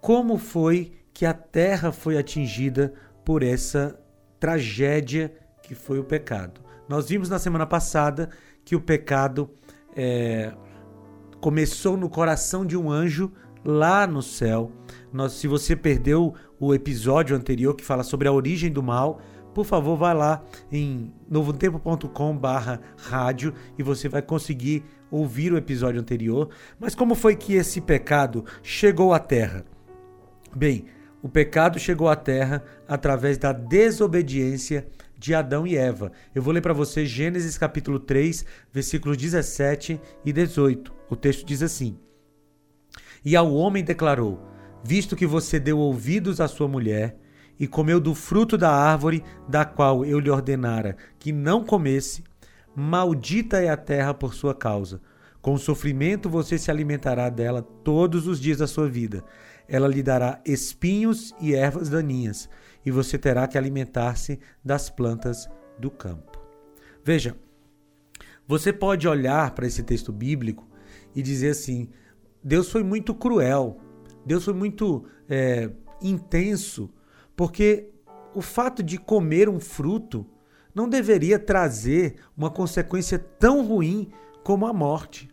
como 0.01 0.39
foi 0.39 0.93
que 1.13 1.27
a 1.27 1.35
terra 1.35 1.91
foi 1.91 2.17
atingida 2.17 2.95
por 3.25 3.43
essa 3.43 4.01
tragédia 4.39 5.35
que 5.65 5.75
foi 5.75 5.99
o 5.99 6.05
pecado. 6.05 6.61
Nós 6.89 7.09
vimos 7.09 7.29
na 7.29 7.41
semana 7.41 7.67
passada 7.67 8.31
que 8.65 8.77
o 8.77 8.81
pecado 8.81 9.51
é, 9.97 10.55
começou 11.41 11.97
no 11.97 12.09
coração 12.09 12.65
de 12.65 12.77
um 12.77 12.89
anjo 12.89 13.33
lá 13.65 14.07
no 14.07 14.23
céu. 14.23 14.71
Nós, 15.13 15.33
se 15.33 15.49
você 15.49 15.75
perdeu 15.75 16.35
o 16.61 16.73
episódio 16.73 17.37
anterior 17.37 17.75
que 17.75 17.85
fala 17.85 18.05
sobre 18.05 18.29
a 18.29 18.33
origem 18.33 18.71
do 18.71 18.81
mal, 18.81 19.21
por 19.59 19.65
favor, 19.65 19.97
vá 19.97 20.13
lá 20.13 20.45
em 20.71 21.13
novotempo.com/barra 21.29 22.81
rádio 22.97 23.53
e 23.77 23.83
você 23.83 24.09
vai 24.09 24.23
conseguir 24.23 24.85
ouvir 25.11 25.53
o 25.53 25.57
episódio 25.57 26.01
anterior. 26.01 26.49
Mas 26.79 26.95
como 26.95 27.17
foi 27.17 27.35
que 27.35 27.55
esse 27.55 27.81
pecado 27.81 28.45
chegou 28.63 29.13
à 29.13 29.19
Terra? 29.19 29.65
Bem, 30.55 30.85
o 31.21 31.29
pecado 31.29 31.77
chegou 31.77 32.09
à 32.09 32.15
terra 32.15 32.63
através 32.87 33.37
da 33.37 33.51
desobediência 33.51 34.87
de 35.19 35.35
Adão 35.35 35.67
e 35.67 35.77
Eva. 35.77 36.13
Eu 36.33 36.41
vou 36.41 36.55
ler 36.55 36.61
para 36.61 36.73
você 36.73 37.05
Gênesis 37.05 37.59
capítulo 37.59 37.99
3, 37.99 38.45
versículos 38.73 39.17
17 39.17 40.01
e 40.25 40.33
18. 40.33 40.95
O 41.11 41.17
texto 41.17 41.45
diz 41.45 41.65
assim: 41.65 41.99
E 43.25 43.35
ao 43.35 43.53
homem 43.53 43.83
declarou: 43.83 44.41
Visto 44.85 45.17
que 45.17 45.27
você 45.27 45.59
deu 45.59 45.79
ouvidos 45.79 46.41
à 46.41 46.47
sua 46.47 46.69
mulher 46.69 47.19
e 47.59 47.67
comeu 47.67 48.01
do 48.01 48.15
fruto 48.15 48.57
da 48.57 48.71
árvore 48.71 49.23
da 49.49 49.65
qual 49.65 50.05
eu 50.05 50.19
lhe 50.19 50.31
ordenara 50.31 50.97
que 51.19 51.33
não 51.33 51.65
comesse, 51.65 52.23
maldita 52.75 53.61
é 53.61 53.69
a 53.69 53.77
terra 53.77 54.15
por 54.15 54.35
sua 54.35 54.55
causa. 54.55 55.01
Com 55.41 55.57
sofrimento 55.57 56.29
você 56.29 56.59
se 56.59 56.71
alimentará 56.71 57.29
dela 57.29 57.63
todos 57.63 58.27
os 58.27 58.41
dias 58.41 58.59
da 58.59 58.67
sua 58.67 58.89
vida. 58.89 59.25
Ela 59.67 59.89
lhe 59.89 60.03
dará 60.03 60.41
espinhos 60.45 61.35
e 61.41 61.55
ervas 61.55 61.89
daninhas, 61.89 62.49
e 62.85 62.91
você 62.91 63.19
terá 63.19 63.47
que 63.47 63.59
alimentar-se 63.59 64.41
das 64.65 64.89
plantas 64.91 65.49
do 65.79 65.91
campo. 65.91 66.39
Veja, 67.05 67.37
você 68.47 68.73
pode 68.73 69.07
olhar 69.07 69.51
para 69.55 69.67
esse 69.67 69.83
texto 69.83 70.13
bíblico 70.13 70.67
e 71.15 71.23
dizer 71.23 71.51
assim: 71.51 71.89
Deus 72.43 72.71
foi 72.71 72.83
muito 72.83 73.15
cruel, 73.15 73.79
Deus 74.25 74.45
foi 74.45 74.55
muito 74.55 75.05
é, 75.29 75.71
intenso, 76.01 76.91
porque 77.39 77.89
o 78.35 78.43
fato 78.43 78.83
de 78.83 78.99
comer 78.99 79.49
um 79.49 79.61
fruto 79.61 80.27
não 80.75 80.89
deveria 80.89 81.39
trazer 81.39 82.17
uma 82.37 82.51
consequência 82.51 83.17
tão 83.17 83.65
ruim 83.65 84.11
como 84.43 84.67
a 84.67 84.73
morte. 84.73 85.31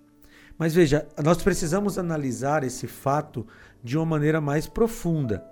Mas 0.55 0.75
veja, 0.75 1.07
nós 1.23 1.41
precisamos 1.41 1.97
analisar 1.97 2.63
esse 2.63 2.85
fato 2.85 3.47
de 3.83 3.97
uma 3.97 4.05
maneira 4.05 4.39
mais 4.39 4.67
profunda, 4.67 5.43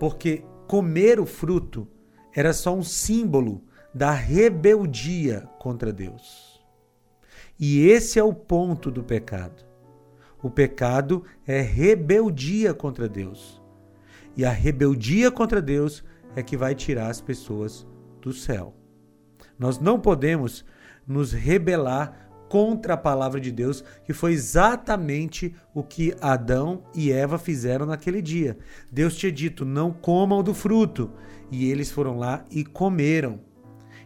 porque 0.00 0.42
comer 0.66 1.20
o 1.20 1.26
fruto 1.26 1.86
era 2.34 2.54
só 2.54 2.74
um 2.74 2.82
símbolo 2.82 3.62
da 3.94 4.12
rebeldia 4.12 5.46
contra 5.58 5.92
Deus. 5.92 6.64
E 7.60 7.86
esse 7.86 8.18
é 8.18 8.24
o 8.24 8.32
ponto 8.32 8.90
do 8.90 9.04
pecado. 9.04 9.62
O 10.42 10.48
pecado 10.48 11.22
é 11.46 11.60
rebeldia 11.60 12.72
contra 12.72 13.06
Deus. 13.06 13.61
E 14.36 14.44
a 14.44 14.50
rebeldia 14.50 15.30
contra 15.30 15.60
Deus 15.60 16.04
é 16.34 16.42
que 16.42 16.56
vai 16.56 16.74
tirar 16.74 17.08
as 17.08 17.20
pessoas 17.20 17.86
do 18.20 18.32
céu. 18.32 18.74
Nós 19.58 19.78
não 19.78 20.00
podemos 20.00 20.64
nos 21.06 21.32
rebelar 21.32 22.30
contra 22.48 22.94
a 22.94 22.98
palavra 22.98 23.40
de 23.40 23.50
Deus, 23.50 23.82
que 24.04 24.12
foi 24.12 24.32
exatamente 24.32 25.54
o 25.74 25.82
que 25.82 26.14
Adão 26.20 26.84
e 26.94 27.10
Eva 27.10 27.38
fizeram 27.38 27.86
naquele 27.86 28.20
dia. 28.20 28.58
Deus 28.90 29.16
tinha 29.16 29.32
dito: 29.32 29.64
não 29.64 29.90
comam 29.90 30.42
do 30.42 30.52
fruto. 30.52 31.10
E 31.50 31.70
eles 31.70 31.90
foram 31.90 32.18
lá 32.18 32.44
e 32.50 32.64
comeram. 32.64 33.40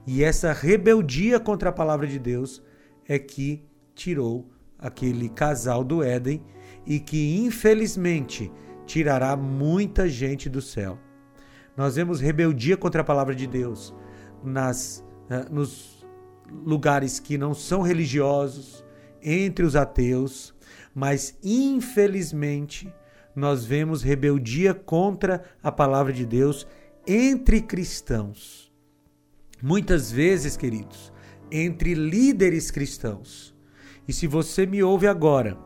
E 0.06 0.22
essa 0.22 0.52
rebeldia 0.52 1.40
contra 1.40 1.70
a 1.70 1.72
palavra 1.72 2.06
de 2.06 2.18
Deus 2.18 2.62
é 3.08 3.18
que 3.18 3.64
tirou 3.94 4.48
aquele 4.78 5.28
casal 5.28 5.82
do 5.82 6.02
Éden 6.02 6.42
e 6.86 7.00
que, 7.00 7.38
infelizmente, 7.38 8.52
tirará 8.86 9.36
muita 9.36 10.08
gente 10.08 10.48
do 10.48 10.62
céu. 10.62 10.98
Nós 11.76 11.96
vemos 11.96 12.20
rebeldia 12.20 12.76
contra 12.76 13.02
a 13.02 13.04
palavra 13.04 13.34
de 13.34 13.46
Deus 13.46 13.94
nas, 14.42 15.04
uh, 15.28 15.52
nos 15.52 16.06
lugares 16.64 17.18
que 17.18 17.36
não 17.36 17.52
são 17.52 17.82
religiosos, 17.82 18.84
entre 19.22 19.64
os 19.64 19.74
ateus, 19.74 20.54
mas 20.94 21.36
infelizmente 21.42 22.92
nós 23.34 23.64
vemos 23.64 24.02
rebeldia 24.02 24.72
contra 24.72 25.44
a 25.62 25.70
palavra 25.70 26.12
de 26.12 26.24
Deus 26.24 26.66
entre 27.06 27.60
cristãos. 27.60 28.72
Muitas 29.62 30.10
vezes, 30.10 30.56
queridos, 30.56 31.12
entre 31.50 31.94
líderes 31.94 32.70
cristãos. 32.70 33.54
E 34.06 34.12
se 34.12 34.26
você 34.26 34.64
me 34.64 34.82
ouve 34.82 35.06
agora 35.06 35.58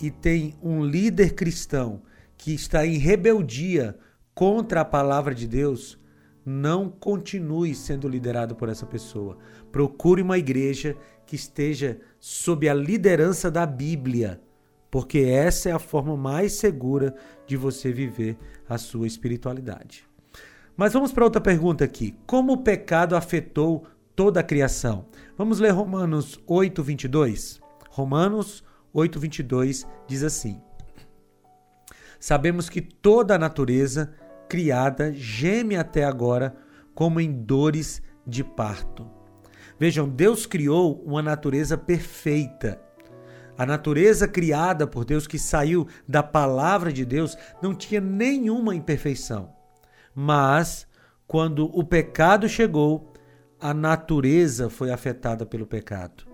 e 0.00 0.10
tem 0.10 0.54
um 0.62 0.84
líder 0.84 1.34
cristão 1.34 2.02
que 2.36 2.54
está 2.54 2.86
em 2.86 2.98
rebeldia 2.98 3.96
contra 4.34 4.82
a 4.82 4.84
palavra 4.84 5.34
de 5.34 5.46
Deus, 5.46 5.98
não 6.44 6.88
continue 6.88 7.74
sendo 7.74 8.08
liderado 8.08 8.54
por 8.54 8.68
essa 8.68 8.86
pessoa. 8.86 9.36
Procure 9.72 10.22
uma 10.22 10.38
igreja 10.38 10.96
que 11.26 11.34
esteja 11.34 11.98
sob 12.20 12.68
a 12.68 12.74
liderança 12.74 13.50
da 13.50 13.66
Bíblia, 13.66 14.40
porque 14.90 15.18
essa 15.18 15.70
é 15.70 15.72
a 15.72 15.78
forma 15.78 16.16
mais 16.16 16.52
segura 16.52 17.14
de 17.46 17.56
você 17.56 17.90
viver 17.90 18.38
a 18.68 18.78
sua 18.78 19.06
espiritualidade. 19.06 20.06
Mas 20.76 20.92
vamos 20.92 21.10
para 21.10 21.24
outra 21.24 21.40
pergunta 21.40 21.84
aqui. 21.84 22.14
Como 22.26 22.52
o 22.52 22.62
pecado 22.62 23.16
afetou 23.16 23.86
toda 24.14 24.40
a 24.40 24.44
criação? 24.44 25.06
Vamos 25.36 25.58
ler 25.58 25.70
Romanos 25.70 26.38
8, 26.46 26.82
22. 26.82 27.60
Romanos 27.90 28.62
8, 28.92 29.18
22 29.18 29.86
diz 30.06 30.22
assim: 30.22 30.60
Sabemos 32.18 32.68
que 32.68 32.80
toda 32.80 33.34
a 33.34 33.38
natureza 33.38 34.12
criada 34.48 35.12
geme 35.12 35.76
até 35.76 36.04
agora 36.04 36.56
como 36.94 37.20
em 37.20 37.32
dores 37.32 38.02
de 38.26 38.42
parto. 38.42 39.06
Vejam, 39.78 40.08
Deus 40.08 40.46
criou 40.46 41.02
uma 41.04 41.22
natureza 41.22 41.76
perfeita. 41.76 42.80
A 43.58 43.64
natureza 43.64 44.26
criada 44.26 44.86
por 44.86 45.04
Deus, 45.04 45.26
que 45.26 45.38
saiu 45.38 45.86
da 46.06 46.22
palavra 46.22 46.92
de 46.92 47.04
Deus, 47.04 47.36
não 47.62 47.74
tinha 47.74 48.00
nenhuma 48.00 48.74
imperfeição. 48.74 49.50
Mas, 50.14 50.86
quando 51.26 51.66
o 51.66 51.84
pecado 51.84 52.48
chegou, 52.48 53.12
a 53.60 53.72
natureza 53.72 54.68
foi 54.68 54.90
afetada 54.90 55.44
pelo 55.46 55.66
pecado. 55.66 56.24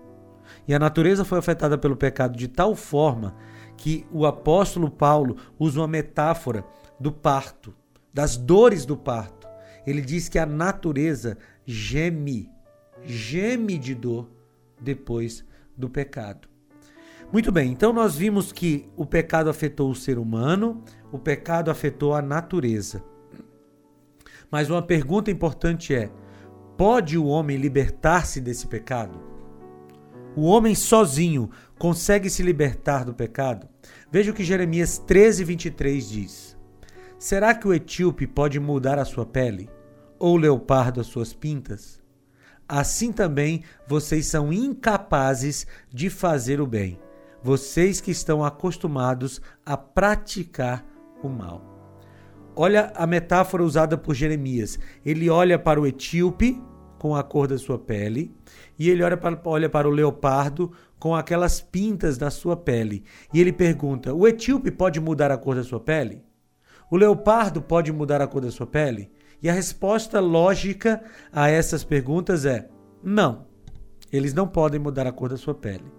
E 0.67 0.73
a 0.73 0.79
natureza 0.79 1.25
foi 1.25 1.39
afetada 1.39 1.77
pelo 1.77 1.95
pecado 1.95 2.37
de 2.37 2.47
tal 2.47 2.75
forma 2.75 3.35
que 3.77 4.05
o 4.11 4.25
apóstolo 4.25 4.89
Paulo 4.89 5.37
usa 5.59 5.79
uma 5.81 5.87
metáfora 5.87 6.65
do 6.99 7.11
parto, 7.11 7.73
das 8.13 8.37
dores 8.37 8.85
do 8.85 8.95
parto. 8.95 9.47
Ele 9.85 10.01
diz 10.01 10.29
que 10.29 10.39
a 10.39 10.45
natureza 10.45 11.37
geme, 11.65 12.49
geme 13.03 13.77
de 13.77 13.93
dor 13.93 14.29
depois 14.79 15.45
do 15.75 15.89
pecado. 15.89 16.47
Muito 17.31 17.51
bem, 17.51 17.71
então 17.71 17.91
nós 17.91 18.15
vimos 18.15 18.51
que 18.51 18.87
o 18.95 19.05
pecado 19.05 19.49
afetou 19.49 19.89
o 19.89 19.95
ser 19.95 20.19
humano, 20.19 20.83
o 21.11 21.17
pecado 21.17 21.71
afetou 21.71 22.13
a 22.13 22.21
natureza. 22.21 23.03
Mas 24.51 24.69
uma 24.69 24.83
pergunta 24.83 25.31
importante 25.31 25.95
é: 25.95 26.11
pode 26.77 27.17
o 27.17 27.25
homem 27.25 27.57
libertar-se 27.57 28.39
desse 28.39 28.67
pecado? 28.67 29.32
O 30.35 30.45
homem 30.45 30.73
sozinho 30.73 31.51
consegue 31.77 32.27
se 32.27 32.41
libertar 32.41 33.05
do 33.05 33.13
pecado? 33.13 33.67
Veja 34.11 34.31
o 34.31 34.33
que 34.33 34.43
Jeremias 34.43 34.97
13, 34.97 35.43
23 35.43 36.09
diz. 36.09 36.57
Será 37.19 37.53
que 37.53 37.67
o 37.67 37.73
etíope 37.73 38.25
pode 38.25 38.59
mudar 38.59 38.97
a 38.97 39.05
sua 39.05 39.25
pele? 39.25 39.69
Ou 40.17 40.33
o 40.33 40.37
leopardo 40.37 40.99
as 40.99 41.07
suas 41.07 41.33
pintas? 41.33 42.01
Assim 42.67 43.11
também 43.11 43.63
vocês 43.87 44.25
são 44.25 44.51
incapazes 44.51 45.67
de 45.93 46.09
fazer 46.09 46.59
o 46.59 46.65
bem, 46.65 46.99
vocês 47.43 48.01
que 48.01 48.09
estão 48.09 48.43
acostumados 48.43 49.39
a 49.63 49.77
praticar 49.77 50.83
o 51.21 51.29
mal. 51.29 51.61
Olha 52.55 52.91
a 52.95 53.05
metáfora 53.05 53.63
usada 53.63 53.97
por 53.97 54.15
Jeremias. 54.15 54.79
Ele 55.05 55.29
olha 55.29 55.59
para 55.59 55.79
o 55.79 55.85
etíope 55.85 56.59
com 57.03 57.17
a 57.17 57.21
cor 57.21 57.49
da 57.49 57.57
sua 57.57 57.77
pele, 57.77 58.33
e 58.79 58.89
ele 58.89 59.03
olha 59.03 59.17
para, 59.17 59.37
olha 59.43 59.69
para 59.69 59.89
o 59.89 59.91
leopardo 59.91 60.71
com 60.97 61.13
aquelas 61.13 61.59
pintas 61.59 62.17
da 62.17 62.31
sua 62.31 62.55
pele. 62.55 63.03
E 63.33 63.41
ele 63.41 63.51
pergunta: 63.51 64.13
O 64.13 64.25
etíope 64.25 64.71
pode 64.71 65.01
mudar 65.01 65.29
a 65.29 65.37
cor 65.37 65.53
da 65.53 65.63
sua 65.63 65.81
pele? 65.81 66.23
O 66.89 66.95
leopardo 66.95 67.61
pode 67.61 67.91
mudar 67.91 68.21
a 68.21 68.27
cor 68.27 68.39
da 68.39 68.49
sua 68.49 68.65
pele? 68.65 69.11
E 69.41 69.49
a 69.49 69.53
resposta 69.53 70.21
lógica 70.21 71.03
a 71.29 71.49
essas 71.49 71.83
perguntas 71.83 72.45
é: 72.45 72.69
não. 73.03 73.47
Eles 74.09 74.33
não 74.33 74.47
podem 74.47 74.79
mudar 74.79 75.05
a 75.05 75.11
cor 75.11 75.27
da 75.27 75.35
sua 75.35 75.53
pele. 75.53 75.91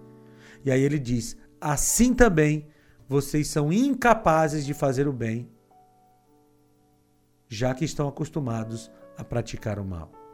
E 0.65 0.71
aí 0.71 0.81
ele 0.81 0.97
diz: 0.97 1.37
assim 1.61 2.15
também 2.15 2.65
vocês 3.07 3.47
são 3.47 3.71
incapazes 3.71 4.65
de 4.65 4.73
fazer 4.73 5.07
o 5.07 5.13
bem, 5.13 5.47
já 7.47 7.75
que 7.75 7.85
estão 7.85 8.07
acostumados 8.07 8.89
a 9.15 9.23
praticar 9.23 9.77
o 9.77 9.85
mal. 9.85 10.24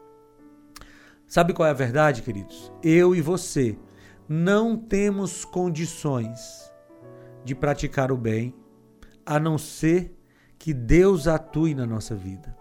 Sabe 1.31 1.53
qual 1.53 1.65
é 1.65 1.69
a 1.69 1.73
verdade, 1.73 2.23
queridos? 2.23 2.73
Eu 2.83 3.15
e 3.15 3.21
você 3.21 3.77
não 4.27 4.75
temos 4.75 5.45
condições 5.45 6.69
de 7.45 7.55
praticar 7.55 8.11
o 8.11 8.17
bem 8.17 8.53
a 9.25 9.39
não 9.39 9.57
ser 9.57 10.13
que 10.59 10.73
Deus 10.73 11.29
atue 11.29 11.73
na 11.73 11.85
nossa 11.85 12.13
vida. 12.13 12.53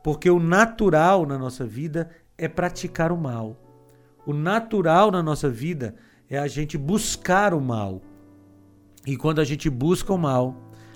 Porque 0.00 0.30
o 0.30 0.38
natural 0.38 1.26
na 1.26 1.36
nossa 1.36 1.66
vida 1.66 2.08
é 2.38 2.46
praticar 2.46 3.10
o 3.10 3.18
mal. 3.18 3.60
O 4.24 4.32
natural 4.32 5.10
na 5.10 5.20
nossa 5.20 5.50
vida 5.50 5.96
é 6.30 6.38
a 6.38 6.46
gente 6.46 6.78
buscar 6.78 7.52
o 7.52 7.60
mal. 7.60 8.00
E 9.04 9.16
quando 9.16 9.40
a 9.40 9.44
gente 9.44 9.68
busca 9.68 10.12
o 10.12 10.18
mal, 10.18 10.54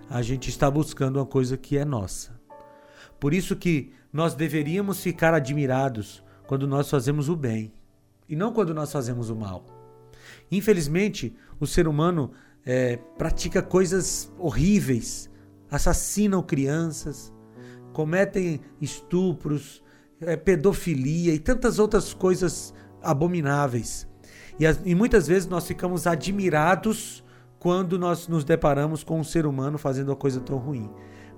a 0.08 0.22
gente 0.22 0.50
está 0.50 0.70
buscando 0.70 1.16
uma 1.16 1.26
coisa 1.26 1.56
que 1.56 1.76
é 1.76 1.84
nossa. 1.84 2.40
Por 3.18 3.34
isso 3.34 3.56
que 3.56 3.92
nós 4.12 4.36
deveríamos 4.36 5.02
ficar 5.02 5.34
admirados 5.34 6.22
quando 6.52 6.66
nós 6.66 6.90
fazemos 6.90 7.30
o 7.30 7.34
bem 7.34 7.72
e 8.28 8.36
não 8.36 8.52
quando 8.52 8.74
nós 8.74 8.92
fazemos 8.92 9.30
o 9.30 9.34
mal. 9.34 9.64
Infelizmente, 10.50 11.34
o 11.58 11.66
ser 11.66 11.88
humano 11.88 12.30
é, 12.62 12.98
pratica 13.16 13.62
coisas 13.62 14.30
horríveis, 14.38 15.30
assassinam 15.70 16.42
crianças, 16.42 17.32
cometem 17.94 18.60
estupros, 18.82 19.82
é, 20.20 20.36
pedofilia 20.36 21.32
e 21.32 21.38
tantas 21.38 21.78
outras 21.78 22.12
coisas 22.12 22.74
abomináveis. 23.02 24.06
E, 24.60 24.66
as, 24.66 24.78
e 24.84 24.94
muitas 24.94 25.26
vezes 25.26 25.48
nós 25.48 25.66
ficamos 25.66 26.06
admirados 26.06 27.24
quando 27.58 27.98
nós 27.98 28.28
nos 28.28 28.44
deparamos 28.44 29.02
com 29.02 29.18
um 29.18 29.24
ser 29.24 29.46
humano 29.46 29.78
fazendo 29.78 30.10
uma 30.10 30.16
coisa 30.16 30.38
tão 30.38 30.58
ruim. 30.58 30.90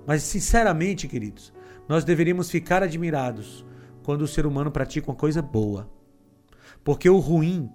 Mas, 0.05 0.23
sinceramente, 0.23 1.07
queridos, 1.07 1.53
nós 1.87 2.03
deveríamos 2.03 2.51
ficar 2.51 2.83
admirados 2.83 3.65
quando 4.05 4.21
o 4.21 4.27
ser 4.27 4.45
humano 4.45 4.69
pratica 4.69 5.09
uma 5.09 5.17
coisa 5.17 5.41
boa. 5.41 5.89
Porque 6.83 7.09
o 7.09 7.17
ruim 7.17 7.71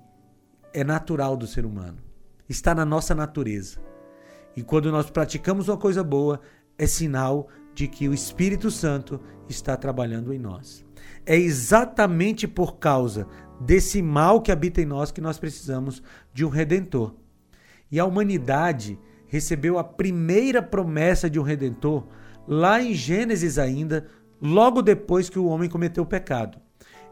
é 0.73 0.85
natural 0.85 1.37
do 1.37 1.45
ser 1.45 1.67
humano, 1.67 1.99
está 2.49 2.73
na 2.73 2.85
nossa 2.85 3.17
natureza. 3.17 3.81
E 4.57 4.63
quando 4.63 4.93
nós 4.93 5.11
praticamos 5.11 5.69
uma 5.69 5.77
coisa 5.77 6.05
boa, 6.05 6.41
é 6.79 6.87
sinal 6.87 7.49
de 7.75 7.89
que 7.89 8.09
o 8.09 8.15
Espírito 8.15 8.71
Santo 8.71 9.21
está 9.49 9.77
trabalhando 9.77 10.33
em 10.33 10.39
nós. 10.39 10.85
É 11.27 11.37
exatamente 11.37 12.47
por 12.47 12.79
causa 12.79 13.27
desse 13.61 14.01
mal 14.01 14.41
que 14.41 14.53
habita 14.53 14.81
em 14.81 14.87
nós 14.87 15.11
que 15.11 15.21
nós 15.21 15.37
precisamos 15.37 16.01
de 16.33 16.45
um 16.45 16.49
redentor. 16.49 17.15
E 17.91 17.99
a 17.99 18.05
humanidade 18.05 18.97
recebeu 19.27 19.79
a 19.79 19.85
primeira 19.85 20.63
promessa 20.63 21.29
de 21.29 21.41
um 21.41 21.43
redentor 21.43 22.07
lá 22.47 22.83
em 22.83 22.95
Gênesis 22.95 23.59
ainda, 23.59 24.07
logo 24.41 24.83
depois 24.83 25.29
que 25.29 25.39
o 25.39 25.47
homem 25.47 25.69
cometeu 25.69 26.05
o 26.05 26.07
pecado. 26.07 26.59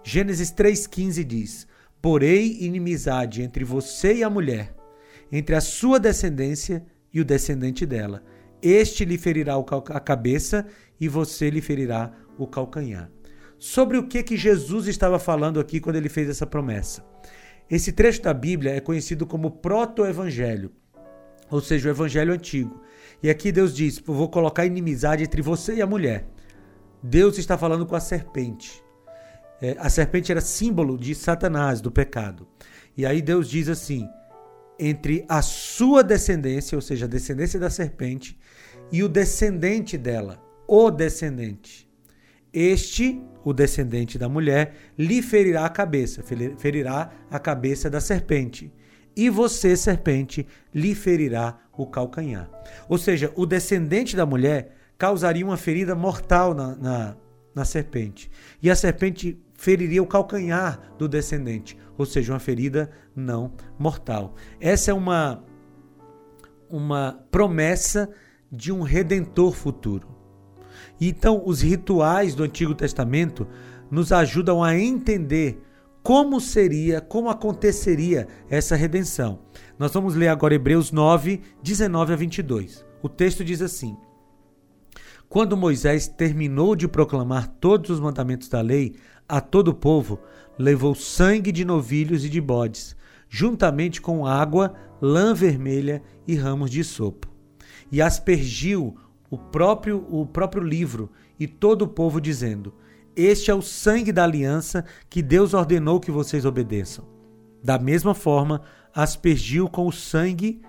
Gênesis 0.03 0.53
3,15 0.53 1.25
diz: 1.25 1.67
Porei 2.01 2.59
inimizade 2.61 3.43
entre 3.43 3.65
você 3.65 4.15
e 4.15 4.25
a 4.25 4.31
mulher, 4.31 4.75
entre 5.31 5.55
a 5.55 5.61
sua 5.61 5.99
descendência 5.99 6.85
e 7.13 7.21
o 7.21 7.25
descendente 7.25 7.85
dela. 7.85 8.23
Este 8.63 9.05
lhe 9.05 9.19
ferirá 9.19 9.55
a 9.57 10.01
cabeça 10.01 10.67
e 11.01 11.09
você 11.09 11.51
lhe 11.51 11.61
ferirá 11.61 12.13
o 12.37 12.47
calcanhar. 12.47 13.11
Sobre 13.59 13.99
o 13.99 14.07
que, 14.07 14.23
que 14.23 14.37
Jesus 14.37 14.87
estava 14.87 15.19
falando 15.19 15.59
aqui 15.59 15.81
quando 15.81 15.97
ele 15.97 16.09
fez 16.09 16.29
essa 16.29 16.47
promessa? 16.47 17.05
Esse 17.71 17.93
trecho 17.93 18.23
da 18.23 18.33
Bíblia 18.33 18.75
é 18.75 18.81
conhecido 18.81 19.27
como 19.27 19.51
proto-evangelho, 19.51 20.73
ou 21.51 21.61
seja, 21.61 21.89
o 21.89 21.93
evangelho 21.93 22.33
antigo. 22.33 22.81
E 23.23 23.29
aqui 23.29 23.51
Deus 23.51 23.75
diz: 23.75 23.99
Vou 23.99 24.29
colocar 24.29 24.65
inimizade 24.65 25.25
entre 25.25 25.43
você 25.43 25.75
e 25.75 25.83
a 25.83 25.87
mulher. 25.87 26.27
Deus 27.03 27.39
está 27.39 27.57
falando 27.57 27.87
com 27.87 27.95
a 27.95 28.01
serpente. 28.01 28.83
É, 29.61 29.77
a 29.79 29.89
serpente 29.89 30.31
era 30.31 30.41
símbolo 30.41 30.97
de 30.97 31.15
Satanás, 31.15 31.81
do 31.81 31.91
pecado. 31.91 32.47
E 32.97 33.05
aí 33.05 33.21
Deus 33.21 33.49
diz 33.49 33.69
assim: 33.69 34.09
entre 34.79 35.25
a 35.29 35.43
sua 35.43 36.03
descendência, 36.03 36.77
ou 36.77 36.83
seja, 36.83 37.07
a 37.07 37.09
descendência 37.09 37.59
da 37.59 37.69
serpente, 37.69 38.39
e 38.93 39.03
o 39.03 39.09
descendente 39.09 39.99
dela, 39.99 40.41
o 40.67 40.91
descendente. 40.91 41.89
Este, 42.53 43.21
o 43.45 43.53
descendente 43.53 44.17
da 44.19 44.29
mulher, 44.29 44.75
lhe 44.97 45.21
ferirá 45.21 45.67
a 45.67 45.69
cabeça, 45.69 46.23
ferirá 46.57 47.11
a 47.31 47.39
cabeça 47.39 47.91
da 47.91 48.01
serpente. 48.01 48.73
E 49.15 49.29
você, 49.29 49.77
serpente, 49.77 50.47
lhe 50.73 50.95
ferirá 50.95 51.59
o 51.77 51.87
calcanhar. 51.87 52.49
Ou 52.89 52.97
seja, 52.97 53.33
o 53.35 53.45
descendente 53.45 54.17
da 54.17 54.25
mulher 54.25 54.78
causaria 54.99 55.47
uma 55.47 55.57
ferida 55.57 55.95
mortal 55.95 56.53
na, 56.53 56.75
na, 56.75 57.17
na 57.55 57.65
serpente. 57.65 58.29
E 58.61 58.69
a 58.69 58.75
serpente 58.75 59.41
feriria 59.55 60.03
o 60.03 60.07
calcanhar 60.07 60.81
do 60.99 61.09
descendente, 61.09 61.79
ou 61.97 62.05
seja, 62.05 62.33
uma 62.33 62.41
ferida 62.41 62.91
não 63.15 63.53
mortal. 63.79 64.35
Essa 64.61 64.91
é 64.91 64.95
uma 64.95 65.45
uma 66.71 67.19
promessa 67.31 68.11
de 68.51 68.71
um 68.71 68.83
redentor 68.83 69.53
futuro. 69.53 70.09
Então, 71.01 71.43
os 71.45 71.61
rituais 71.61 72.35
do 72.35 72.43
Antigo 72.43 72.75
Testamento 72.75 73.47
nos 73.91 74.13
ajudam 74.13 74.63
a 74.63 74.77
entender 74.77 75.63
como 76.03 76.41
seria, 76.41 77.01
como 77.01 77.31
aconteceria 77.31 78.27
essa 78.49 78.77
redenção. 78.77 79.41
Nós 79.79 79.93
vamos 79.93 80.15
ler 80.15 80.29
agora 80.29 80.55
Hebreus 80.55 80.93
9, 80.93 81.41
19 81.63 82.13
a 82.13 82.17
22. 82.17 82.85
O 83.03 83.09
texto 83.09 83.45
diz 83.45 83.63
assim: 83.63 83.97
Quando 85.29 85.59
Moisés 85.59 86.09
terminou 86.09 86.75
de 86.75 86.89
proclamar 86.89 87.49
todos 87.61 87.91
os 87.91 88.01
mandamentos 88.01 88.49
da 88.49 88.63
lei, 88.63 88.95
a 89.29 89.43
todo 89.43 89.69
o 89.69 89.75
povo, 89.75 90.19
levou 90.59 90.95
sangue 90.95 91.53
de 91.53 91.67
novilhos 91.67 92.25
e 92.25 92.31
de 92.31 92.41
bodes, 92.41 92.97
juntamente 93.29 94.01
com 94.01 94.27
água, 94.27 94.75
lã 95.03 95.35
vermelha 95.35 96.03
e 96.27 96.35
ramos 96.35 96.71
de 96.71 96.83
sopo. 96.83 97.29
E 97.93 98.01
aspergiu 98.01 98.97
o 99.29 99.37
próprio, 99.37 100.07
o 100.09 100.25
próprio 100.25 100.63
livro 100.63 101.11
e 101.39 101.47
todo 101.47 101.83
o 101.83 101.89
povo, 101.89 102.23
dizendo: 102.23 102.73
Este 103.15 103.51
é 103.51 103.55
o 103.55 103.61
sangue 103.61 104.13
da 104.13 104.25
aliança 104.25 104.83
que 105.11 105.21
Deus 105.21 105.53
ordenou 105.53 106.01
que 106.01 106.11
vocês 106.11 106.47
obedeçam. 106.47 107.05
Da 107.63 107.79
mesma 107.79 108.15
forma, 108.15 108.63
aspergiu 108.95 109.69
com 109.69 109.87
o 109.87 109.93
sangue 109.93 110.63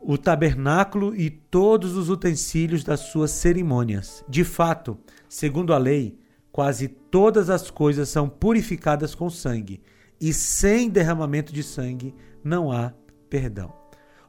o 0.00 0.16
tabernáculo 0.16 1.14
e 1.14 1.30
todos 1.30 1.96
os 1.96 2.08
utensílios 2.08 2.84
das 2.84 3.00
suas 3.00 3.30
cerimônias. 3.30 4.24
De 4.28 4.44
fato, 4.44 4.98
segundo 5.28 5.72
a 5.72 5.78
lei, 5.78 6.18
quase 6.52 6.88
todas 6.88 7.50
as 7.50 7.70
coisas 7.70 8.08
são 8.08 8.28
purificadas 8.28 9.14
com 9.14 9.28
sangue, 9.28 9.82
e 10.20 10.32
sem 10.32 10.88
derramamento 10.88 11.52
de 11.52 11.62
sangue 11.62 12.14
não 12.42 12.72
há 12.72 12.92
perdão. 13.28 13.74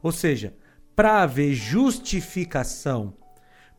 Ou 0.02 0.12
seja, 0.12 0.54
para 0.96 1.22
haver 1.22 1.54
justificação, 1.54 3.14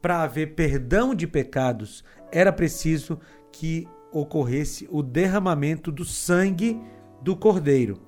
para 0.00 0.22
haver 0.22 0.54
perdão 0.54 1.14
de 1.14 1.26
pecados, 1.26 2.04
era 2.30 2.52
preciso 2.52 3.18
que 3.52 3.88
ocorresse 4.12 4.88
o 4.90 5.02
derramamento 5.02 5.90
do 5.90 6.04
sangue 6.04 6.80
do 7.20 7.36
cordeiro. 7.36 8.00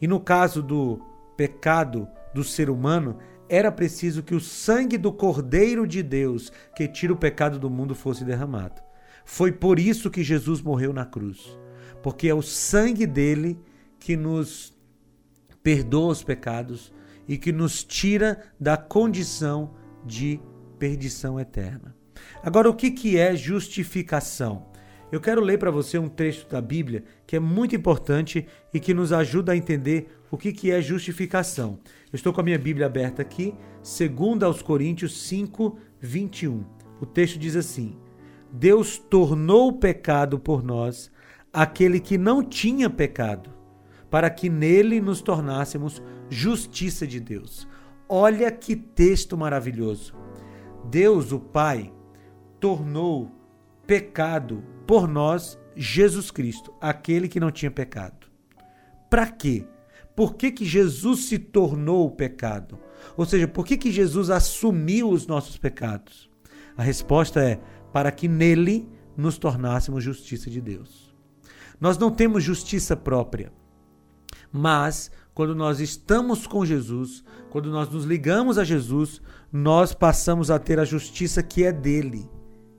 E 0.00 0.06
no 0.06 0.20
caso 0.20 0.62
do 0.62 1.00
pecado 1.36 2.06
do 2.34 2.44
ser 2.44 2.70
humano, 2.70 3.18
era 3.48 3.72
preciso 3.72 4.22
que 4.22 4.34
o 4.34 4.40
sangue 4.40 4.98
do 4.98 5.12
cordeiro 5.12 5.86
de 5.86 6.02
Deus, 6.02 6.52
que 6.76 6.86
tira 6.86 7.12
o 7.12 7.16
pecado 7.16 7.58
do 7.58 7.70
mundo, 7.70 7.94
fosse 7.94 8.24
derramado. 8.24 8.82
Foi 9.24 9.52
por 9.52 9.78
isso 9.78 10.10
que 10.10 10.22
Jesus 10.22 10.60
morreu 10.60 10.92
na 10.92 11.04
cruz, 11.04 11.58
porque 12.02 12.28
é 12.28 12.34
o 12.34 12.42
sangue 12.42 13.06
dele 13.06 13.58
que 13.98 14.16
nos 14.16 14.76
perdoa 15.62 16.12
os 16.12 16.22
pecados 16.22 16.92
e 17.26 17.36
que 17.36 17.52
nos 17.52 17.84
tira 17.84 18.42
da 18.58 18.76
condição 18.76 19.74
de 20.04 20.40
perdição 20.78 21.38
eterna. 21.38 21.94
Agora, 22.42 22.70
o 22.70 22.74
que, 22.74 22.90
que 22.90 23.18
é 23.18 23.36
justificação? 23.36 24.67
Eu 25.10 25.20
quero 25.20 25.40
ler 25.40 25.58
para 25.58 25.70
você 25.70 25.98
um 25.98 26.08
trecho 26.08 26.46
da 26.48 26.60
Bíblia 26.60 27.02
que 27.26 27.34
é 27.34 27.40
muito 27.40 27.74
importante 27.74 28.46
e 28.74 28.78
que 28.78 28.92
nos 28.92 29.12
ajuda 29.12 29.52
a 29.52 29.56
entender 29.56 30.08
o 30.30 30.36
que, 30.36 30.52
que 30.52 30.70
é 30.70 30.82
justificação. 30.82 31.78
Eu 32.12 32.16
estou 32.16 32.32
com 32.32 32.40
a 32.42 32.44
minha 32.44 32.58
Bíblia 32.58 32.86
aberta 32.86 33.22
aqui, 33.22 33.54
2 33.82 34.42
aos 34.42 34.60
Coríntios 34.60 35.22
5, 35.22 35.78
21. 35.98 36.62
O 37.00 37.06
texto 37.06 37.38
diz 37.38 37.56
assim: 37.56 37.96
Deus 38.52 38.98
tornou 38.98 39.72
pecado 39.72 40.38
por 40.38 40.62
nós 40.62 41.10
aquele 41.50 42.00
que 42.00 42.18
não 42.18 42.42
tinha 42.42 42.90
pecado, 42.90 43.50
para 44.10 44.28
que 44.28 44.50
nele 44.50 45.00
nos 45.00 45.22
tornássemos 45.22 46.02
justiça 46.28 47.06
de 47.06 47.18
Deus. 47.18 47.66
Olha 48.06 48.50
que 48.50 48.76
texto 48.76 49.38
maravilhoso. 49.38 50.14
Deus, 50.90 51.32
o 51.32 51.40
Pai, 51.40 51.92
tornou 52.60 53.30
pecado 53.86 54.62
por 54.88 55.06
nós 55.06 55.58
Jesus 55.76 56.30
Cristo, 56.30 56.72
aquele 56.80 57.28
que 57.28 57.38
não 57.38 57.50
tinha 57.50 57.70
pecado. 57.70 58.26
Para 59.10 59.26
quê? 59.26 59.66
Por 60.16 60.34
que, 60.34 60.50
que 60.50 60.64
Jesus 60.64 61.26
se 61.26 61.38
tornou 61.38 62.06
o 62.06 62.10
pecado? 62.10 62.78
Ou 63.14 63.26
seja, 63.26 63.46
por 63.46 63.66
que, 63.66 63.76
que 63.76 63.92
Jesus 63.92 64.30
assumiu 64.30 65.10
os 65.10 65.26
nossos 65.26 65.58
pecados? 65.58 66.30
A 66.74 66.82
resposta 66.82 67.38
é 67.38 67.60
para 67.92 68.10
que 68.10 68.26
nele 68.26 68.88
nos 69.14 69.36
tornássemos 69.36 70.02
justiça 70.02 70.48
de 70.48 70.58
Deus. 70.58 71.14
Nós 71.78 71.98
não 71.98 72.10
temos 72.10 72.42
justiça 72.42 72.96
própria, 72.96 73.52
mas 74.50 75.10
quando 75.34 75.54
nós 75.54 75.80
estamos 75.80 76.46
com 76.46 76.64
Jesus, 76.64 77.22
quando 77.50 77.70
nós 77.70 77.90
nos 77.90 78.06
ligamos 78.06 78.56
a 78.56 78.64
Jesus, 78.64 79.20
nós 79.52 79.92
passamos 79.92 80.50
a 80.50 80.58
ter 80.58 80.80
a 80.80 80.84
justiça 80.86 81.42
que 81.42 81.62
é 81.62 81.72
dele. 81.72 82.26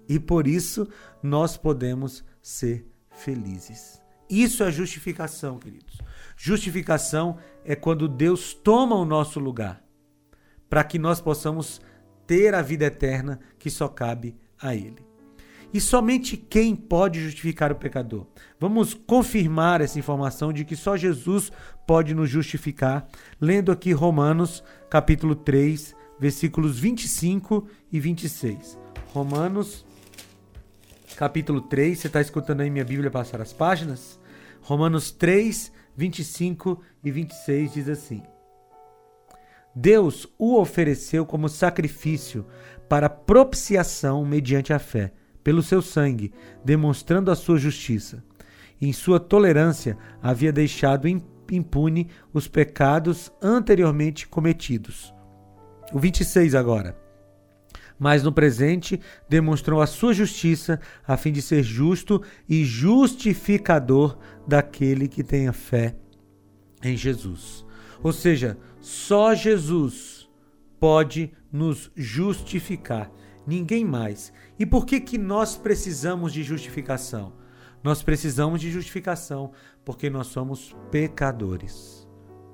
E 0.10 0.20
por 0.20 0.48
isso 0.48 0.88
nós 1.22 1.56
podemos 1.56 2.26
ser 2.42 2.86
felizes. 3.12 4.02
Isso 4.28 4.64
é 4.64 4.72
justificação, 4.72 5.60
queridos. 5.60 6.00
Justificação 6.36 7.38
é 7.64 7.76
quando 7.76 8.08
Deus 8.08 8.54
toma 8.54 8.96
o 8.96 9.06
nosso 9.06 9.40
lugar, 9.40 9.84
para 10.68 10.84
que 10.84 10.98
nós 10.98 11.22
possamos 11.22 11.80
ter 12.26 12.56
a 12.56 12.62
vida 12.62 12.86
eterna 12.86 13.40
que 13.58 13.70
só 13.70 13.88
cabe 13.88 14.36
a 14.60 14.76
Ele. 14.76 15.08
E 15.72 15.80
somente 15.80 16.36
quem 16.36 16.76
pode 16.76 17.22
justificar 17.22 17.72
o 17.72 17.76
pecador? 17.76 18.26
Vamos 18.60 18.96
confirmar 18.96 19.82
essa 19.82 20.00
informação 20.00 20.52
de 20.52 20.66
que 20.66 20.76
só 20.76 20.98
Jesus 20.98 21.52
pode 21.86 22.16
nos 22.16 22.30
justificar, 22.30 23.08
lendo 23.40 23.72
aqui 23.72 23.92
Romanos, 23.92 24.64
capítulo 24.90 25.36
3, 25.36 25.96
versículos 26.20 26.80
25 26.80 27.68
e 27.92 28.00
26. 28.00 28.80
Romanos, 29.14 29.86
capítulo 31.20 31.60
3. 31.60 32.00
Você 32.00 32.08
está 32.08 32.22
escutando 32.22 32.62
aí 32.62 32.70
minha 32.70 32.86
Bíblia 32.86 33.12
passar 33.12 33.42
as 33.42 33.52
páginas? 33.52 34.18
Romanos 34.62 35.12
3, 35.12 35.70
25 35.94 36.82
e 37.04 37.12
26 37.12 37.74
diz 37.74 37.90
assim: 37.90 38.24
Deus 39.76 40.26
o 40.38 40.58
ofereceu 40.58 41.26
como 41.26 41.50
sacrifício 41.50 42.46
para 42.88 43.10
propiciação 43.10 44.24
mediante 44.24 44.72
a 44.72 44.80
fé, 44.80 45.12
pelo 45.44 45.62
seu 45.62 45.82
sangue, 45.82 46.32
demonstrando 46.64 47.30
a 47.30 47.36
sua 47.36 47.58
justiça. 47.58 48.24
Em 48.82 48.94
sua 48.94 49.20
tolerância, 49.20 49.98
havia 50.24 50.54
deixado 50.54 51.06
impune 51.52 52.08
os 52.34 52.48
pecados 52.48 53.30
anteriormente 53.42 54.26
cometidos. 54.26 55.14
O 55.92 56.00
26 56.00 56.56
agora. 56.56 57.09
Mas 58.00 58.24
no 58.24 58.32
presente 58.32 59.00
demonstrou 59.28 59.82
a 59.82 59.88
sua 59.88 60.14
justiça, 60.14 60.80
a 61.06 61.18
fim 61.18 61.34
de 61.34 61.42
ser 61.42 61.62
justo 61.62 62.24
e 62.48 62.64
justificador 62.64 64.18
daquele 64.48 65.08
que 65.08 65.24
tenha 65.24 65.52
fé 65.52 65.96
em 66.82 66.96
Jesus. 66.96 67.66
Ou 68.02 68.14
seja, 68.14 68.58
só 68.80 69.36
Jesus 69.36 70.30
pode 70.80 71.32
nos 71.52 71.92
justificar, 71.96 73.12
ninguém 73.46 73.84
mais. 73.84 74.32
E 74.58 74.66
por 74.66 74.86
que 74.86 75.02
que 75.02 75.18
nós 75.18 75.58
precisamos 75.58 76.32
de 76.32 76.42
justificação? 76.42 77.34
Nós 77.84 78.02
precisamos 78.04 78.62
de 78.62 78.72
justificação 78.72 79.52
porque 79.84 80.10
nós 80.10 80.28
somos 80.28 80.76
pecadores. 80.92 82.08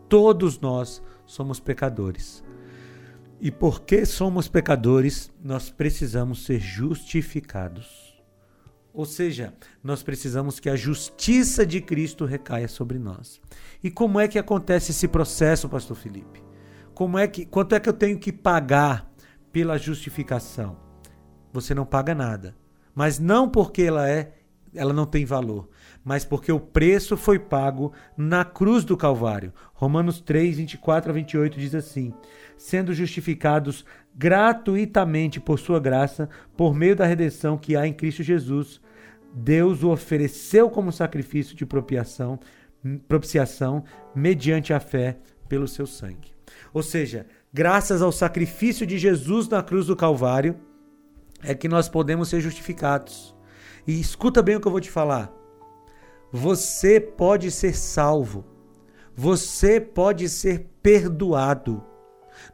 Todos 0.07 0.59
nós 0.59 1.01
somos 1.25 1.59
pecadores. 1.59 2.44
E 3.39 3.51
porque 3.51 4.05
somos 4.05 4.47
pecadores, 4.47 5.31
nós 5.43 5.69
precisamos 5.69 6.45
ser 6.45 6.59
justificados. 6.59 8.15
Ou 8.93 9.05
seja, 9.05 9.53
nós 9.83 10.01
precisamos 10.01 10.57
que 10.57 10.69
a 10.69 10.75
justiça 10.75 11.65
de 11.65 11.81
Cristo 11.81 12.23
recaia 12.23 12.67
sobre 12.67 12.97
nós. 12.97 13.41
E 13.83 13.91
como 13.91 14.21
é 14.21 14.27
que 14.27 14.39
acontece 14.39 14.91
esse 14.91 15.05
processo, 15.05 15.67
pastor 15.67 15.97
Felipe? 15.97 16.41
Como 16.93 17.17
é 17.17 17.27
que 17.27 17.45
quanto 17.45 17.75
é 17.75 17.79
que 17.79 17.89
eu 17.89 17.93
tenho 17.93 18.17
que 18.17 18.31
pagar 18.31 19.11
pela 19.51 19.77
justificação? 19.77 20.77
Você 21.51 21.75
não 21.75 21.85
paga 21.85 22.15
nada, 22.15 22.55
mas 22.93 23.19
não 23.19 23.49
porque 23.49 23.81
ela 23.81 24.09
é 24.09 24.31
ela 24.73 24.93
não 24.93 25.05
tem 25.05 25.25
valor, 25.25 25.69
mas 26.03 26.25
porque 26.25 26.51
o 26.51 26.59
preço 26.59 27.15
foi 27.15 27.39
pago 27.39 27.93
na 28.17 28.43
cruz 28.43 28.83
do 28.83 28.97
Calvário. 28.97 29.53
Romanos 29.73 30.19
3, 30.19 30.57
24 30.57 31.11
a 31.11 31.13
28 31.13 31.57
diz 31.57 31.73
assim: 31.73 32.13
sendo 32.57 32.93
justificados 32.93 33.85
gratuitamente 34.15 35.39
por 35.39 35.59
sua 35.59 35.79
graça, 35.79 36.29
por 36.55 36.73
meio 36.73 36.95
da 36.95 37.05
redenção 37.05 37.57
que 37.57 37.75
há 37.75 37.85
em 37.85 37.93
Cristo 37.93 38.23
Jesus, 38.23 38.81
Deus 39.33 39.83
o 39.83 39.89
ofereceu 39.89 40.69
como 40.69 40.91
sacrifício 40.91 41.55
de 41.55 41.65
propiciação, 41.65 42.39
propiciação 43.07 43.83
mediante 44.15 44.73
a 44.73 44.79
fé 44.79 45.17
pelo 45.49 45.67
seu 45.67 45.85
sangue. 45.85 46.33
Ou 46.73 46.81
seja, 46.81 47.25
graças 47.53 48.01
ao 48.01 48.11
sacrifício 48.11 48.85
de 48.85 48.97
Jesus 48.97 49.47
na 49.49 49.61
cruz 49.61 49.87
do 49.87 49.95
Calvário, 49.95 50.55
é 51.43 51.53
que 51.53 51.67
nós 51.67 51.89
podemos 51.89 52.29
ser 52.29 52.39
justificados. 52.39 53.35
E 53.85 53.99
escuta 53.99 54.41
bem 54.41 54.55
o 54.55 54.61
que 54.61 54.67
eu 54.67 54.71
vou 54.71 54.81
te 54.81 54.89
falar. 54.89 55.31
Você 56.31 56.99
pode 56.99 57.51
ser 57.51 57.75
salvo. 57.75 58.45
Você 59.15 59.79
pode 59.79 60.27
ser 60.27 60.67
perdoado. 60.81 61.83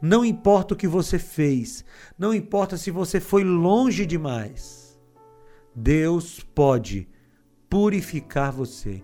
Não 0.02 0.24
importa 0.24 0.74
o 0.74 0.76
que 0.76 0.88
você 0.88 1.16
fez, 1.16 1.84
não 2.18 2.34
importa 2.34 2.76
se 2.76 2.90
você 2.90 3.20
foi 3.20 3.44
longe 3.44 4.04
demais. 4.04 5.00
Deus 5.72 6.40
pode 6.40 7.08
purificar 7.70 8.50
você. 8.50 9.00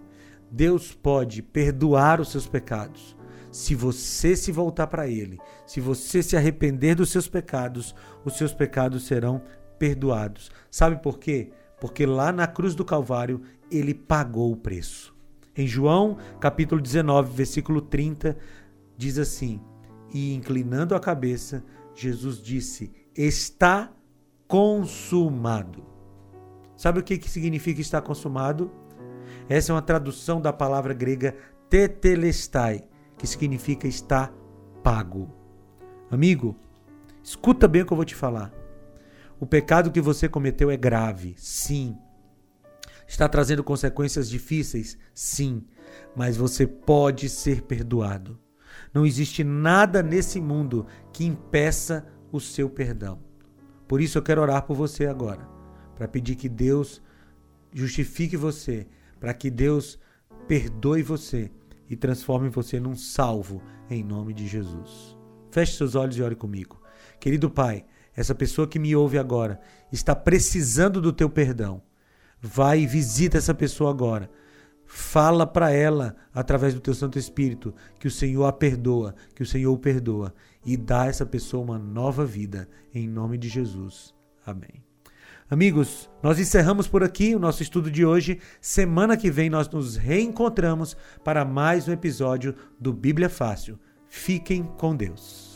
Deus 0.51 0.93
pode 0.93 1.41
perdoar 1.41 2.21
os 2.21 2.33
seus 2.33 2.49
pecados. 2.49 3.17
Se 3.53 3.77
você 3.77 4.35
se 4.35 4.51
voltar 4.51 4.89
para 4.89 5.07
Ele, 5.07 5.39
se 5.65 5.81
você 5.81 6.21
se 6.21 6.37
arrepender 6.37 6.97
dos 6.97 7.11
seus 7.11 7.29
pecados, 7.29 7.95
os 8.25 8.37
seus 8.37 8.53
pecados 8.53 9.07
serão 9.07 9.41
perdoados. 9.79 10.51
Sabe 10.69 11.01
por 11.01 11.21
quê? 11.21 11.53
Porque 11.81 12.05
lá 12.05 12.33
na 12.33 12.49
cruz 12.49 12.75
do 12.75 12.85
Calvário 12.85 13.41
ele 13.71 13.95
pagou 13.95 14.51
o 14.51 14.57
preço. 14.57 15.15
Em 15.57 15.67
João, 15.67 16.19
capítulo 16.41 16.81
19, 16.81 17.33
versículo 17.33 17.81
30, 17.81 18.37
diz 18.97 19.17
assim: 19.17 19.61
E 20.13 20.35
inclinando 20.35 20.95
a 20.95 21.01
cabeça, 21.01 21.65
Jesus 21.95 22.43
disse: 22.43 22.91
Está 23.15 23.93
consumado. 24.47 25.85
Sabe 26.77 27.01
o 27.01 27.03
que, 27.03 27.19
que 27.19 27.29
significa 27.29 27.81
estar 27.81 28.01
consumado? 28.01 28.71
Essa 29.49 29.73
é 29.73 29.75
uma 29.75 29.83
tradução 29.83 30.41
da 30.41 30.53
palavra 30.53 30.95
grega 30.95 31.37
tetelestai, 31.69 32.85
que 33.17 33.27
significa 33.27 33.87
estar 33.87 34.33
pago. 34.83 35.35
Amigo, 36.11 36.57
escuta 37.23 37.67
bem 37.67 37.83
o 37.83 37.87
que 37.87 37.93
eu 37.93 37.97
vou 37.97 38.05
te 38.05 38.15
falar. 38.15 38.53
O 39.41 39.47
pecado 39.47 39.91
que 39.91 40.01
você 40.01 40.29
cometeu 40.29 40.71
é 40.71 40.77
grave, 40.77 41.35
sim. 41.37 41.97
Está 43.07 43.29
trazendo 43.29 43.65
consequências 43.65 44.29
difíceis, 44.29 44.99
sim. 45.15 45.65
Mas 46.15 46.37
você 46.37 46.67
pode 46.67 47.29
ser 47.29 47.63
perdoado. 47.63 48.39
Não 48.93 49.07
existe 49.07 49.45
nada 49.45 50.03
nesse 50.03 50.41
mundo 50.41 50.87
que 51.13 51.25
impeça 51.25 52.07
o 52.31 52.41
seu 52.41 52.69
perdão. 52.69 53.21
Por 53.87 54.01
isso 54.01 54.19
eu 54.19 54.23
quero 54.23 54.43
orar 54.43 54.63
por 54.63 54.75
você 54.75 55.07
agora, 55.07 55.49
para 55.97 56.09
pedir 56.09 56.37
que 56.37 56.49
Deus 56.49 57.03
justifique 57.73 58.37
você, 58.37 58.87
para 59.19 59.33
que 59.33 59.51
Deus 59.51 59.99
perdoe 60.47 61.03
você 61.03 61.51
e 61.89 61.97
transforme 61.97 62.49
você 62.49 62.79
num 62.79 62.95
salvo 62.95 63.63
em 63.89 64.03
nome 64.03 64.35
de 64.35 64.47
Jesus. 64.47 65.17
Feche 65.51 65.77
seus 65.77 65.95
olhos 65.95 66.17
e 66.17 66.23
ore 66.23 66.35
comigo. 66.35 66.81
Querido 67.19 67.51
Pai, 67.51 67.85
essa 68.15 68.35
pessoa 68.35 68.67
que 68.67 68.79
me 68.79 68.95
ouve 68.95 69.19
agora 69.19 69.61
está 69.91 70.15
precisando 70.15 71.01
do 71.01 71.13
teu 71.13 71.31
perdão. 71.31 71.83
Vai 72.41 72.81
e 72.81 72.87
visita 72.87 73.39
essa 73.39 73.55
pessoa 73.55 73.91
agora. 73.91 74.31
Fala 74.91 75.47
para 75.47 75.71
ela, 75.71 76.17
através 76.35 76.73
do 76.73 76.81
teu 76.81 76.95
Santo 76.95 77.19
Espírito, 77.19 77.75
que 78.01 78.09
o 78.09 78.11
Senhor 78.11 78.47
a 78.47 78.53
perdoa, 78.53 79.15
que 79.35 79.43
o 79.43 79.47
Senhor 79.47 79.71
o 79.71 79.79
perdoa 79.79 80.35
e 80.65 80.79
dá 80.79 81.03
a 81.03 81.07
essa 81.09 81.27
pessoa 81.27 81.63
uma 81.63 81.79
nova 81.79 82.25
vida, 82.25 82.67
em 82.95 83.07
nome 83.07 83.37
de 83.37 83.51
Jesus. 83.51 84.15
Amém. 84.47 84.83
Amigos, 85.51 86.11
nós 86.23 86.39
encerramos 86.39 86.89
por 86.89 87.05
aqui 87.05 87.35
o 87.35 87.39
nosso 87.39 87.63
estudo 87.63 87.91
de 87.91 88.05
hoje. 88.05 88.41
Semana 88.63 89.15
que 89.15 89.31
vem 89.31 89.51
nós 89.51 89.69
nos 89.69 89.97
reencontramos 89.97 90.97
para 91.23 91.45
mais 91.45 91.87
um 91.87 91.93
episódio 91.93 92.55
do 92.81 92.91
Bíblia 92.91 93.29
Fácil. 93.29 93.79
Fiquem 94.09 94.65
com 94.79 94.97
Deus. 94.97 95.48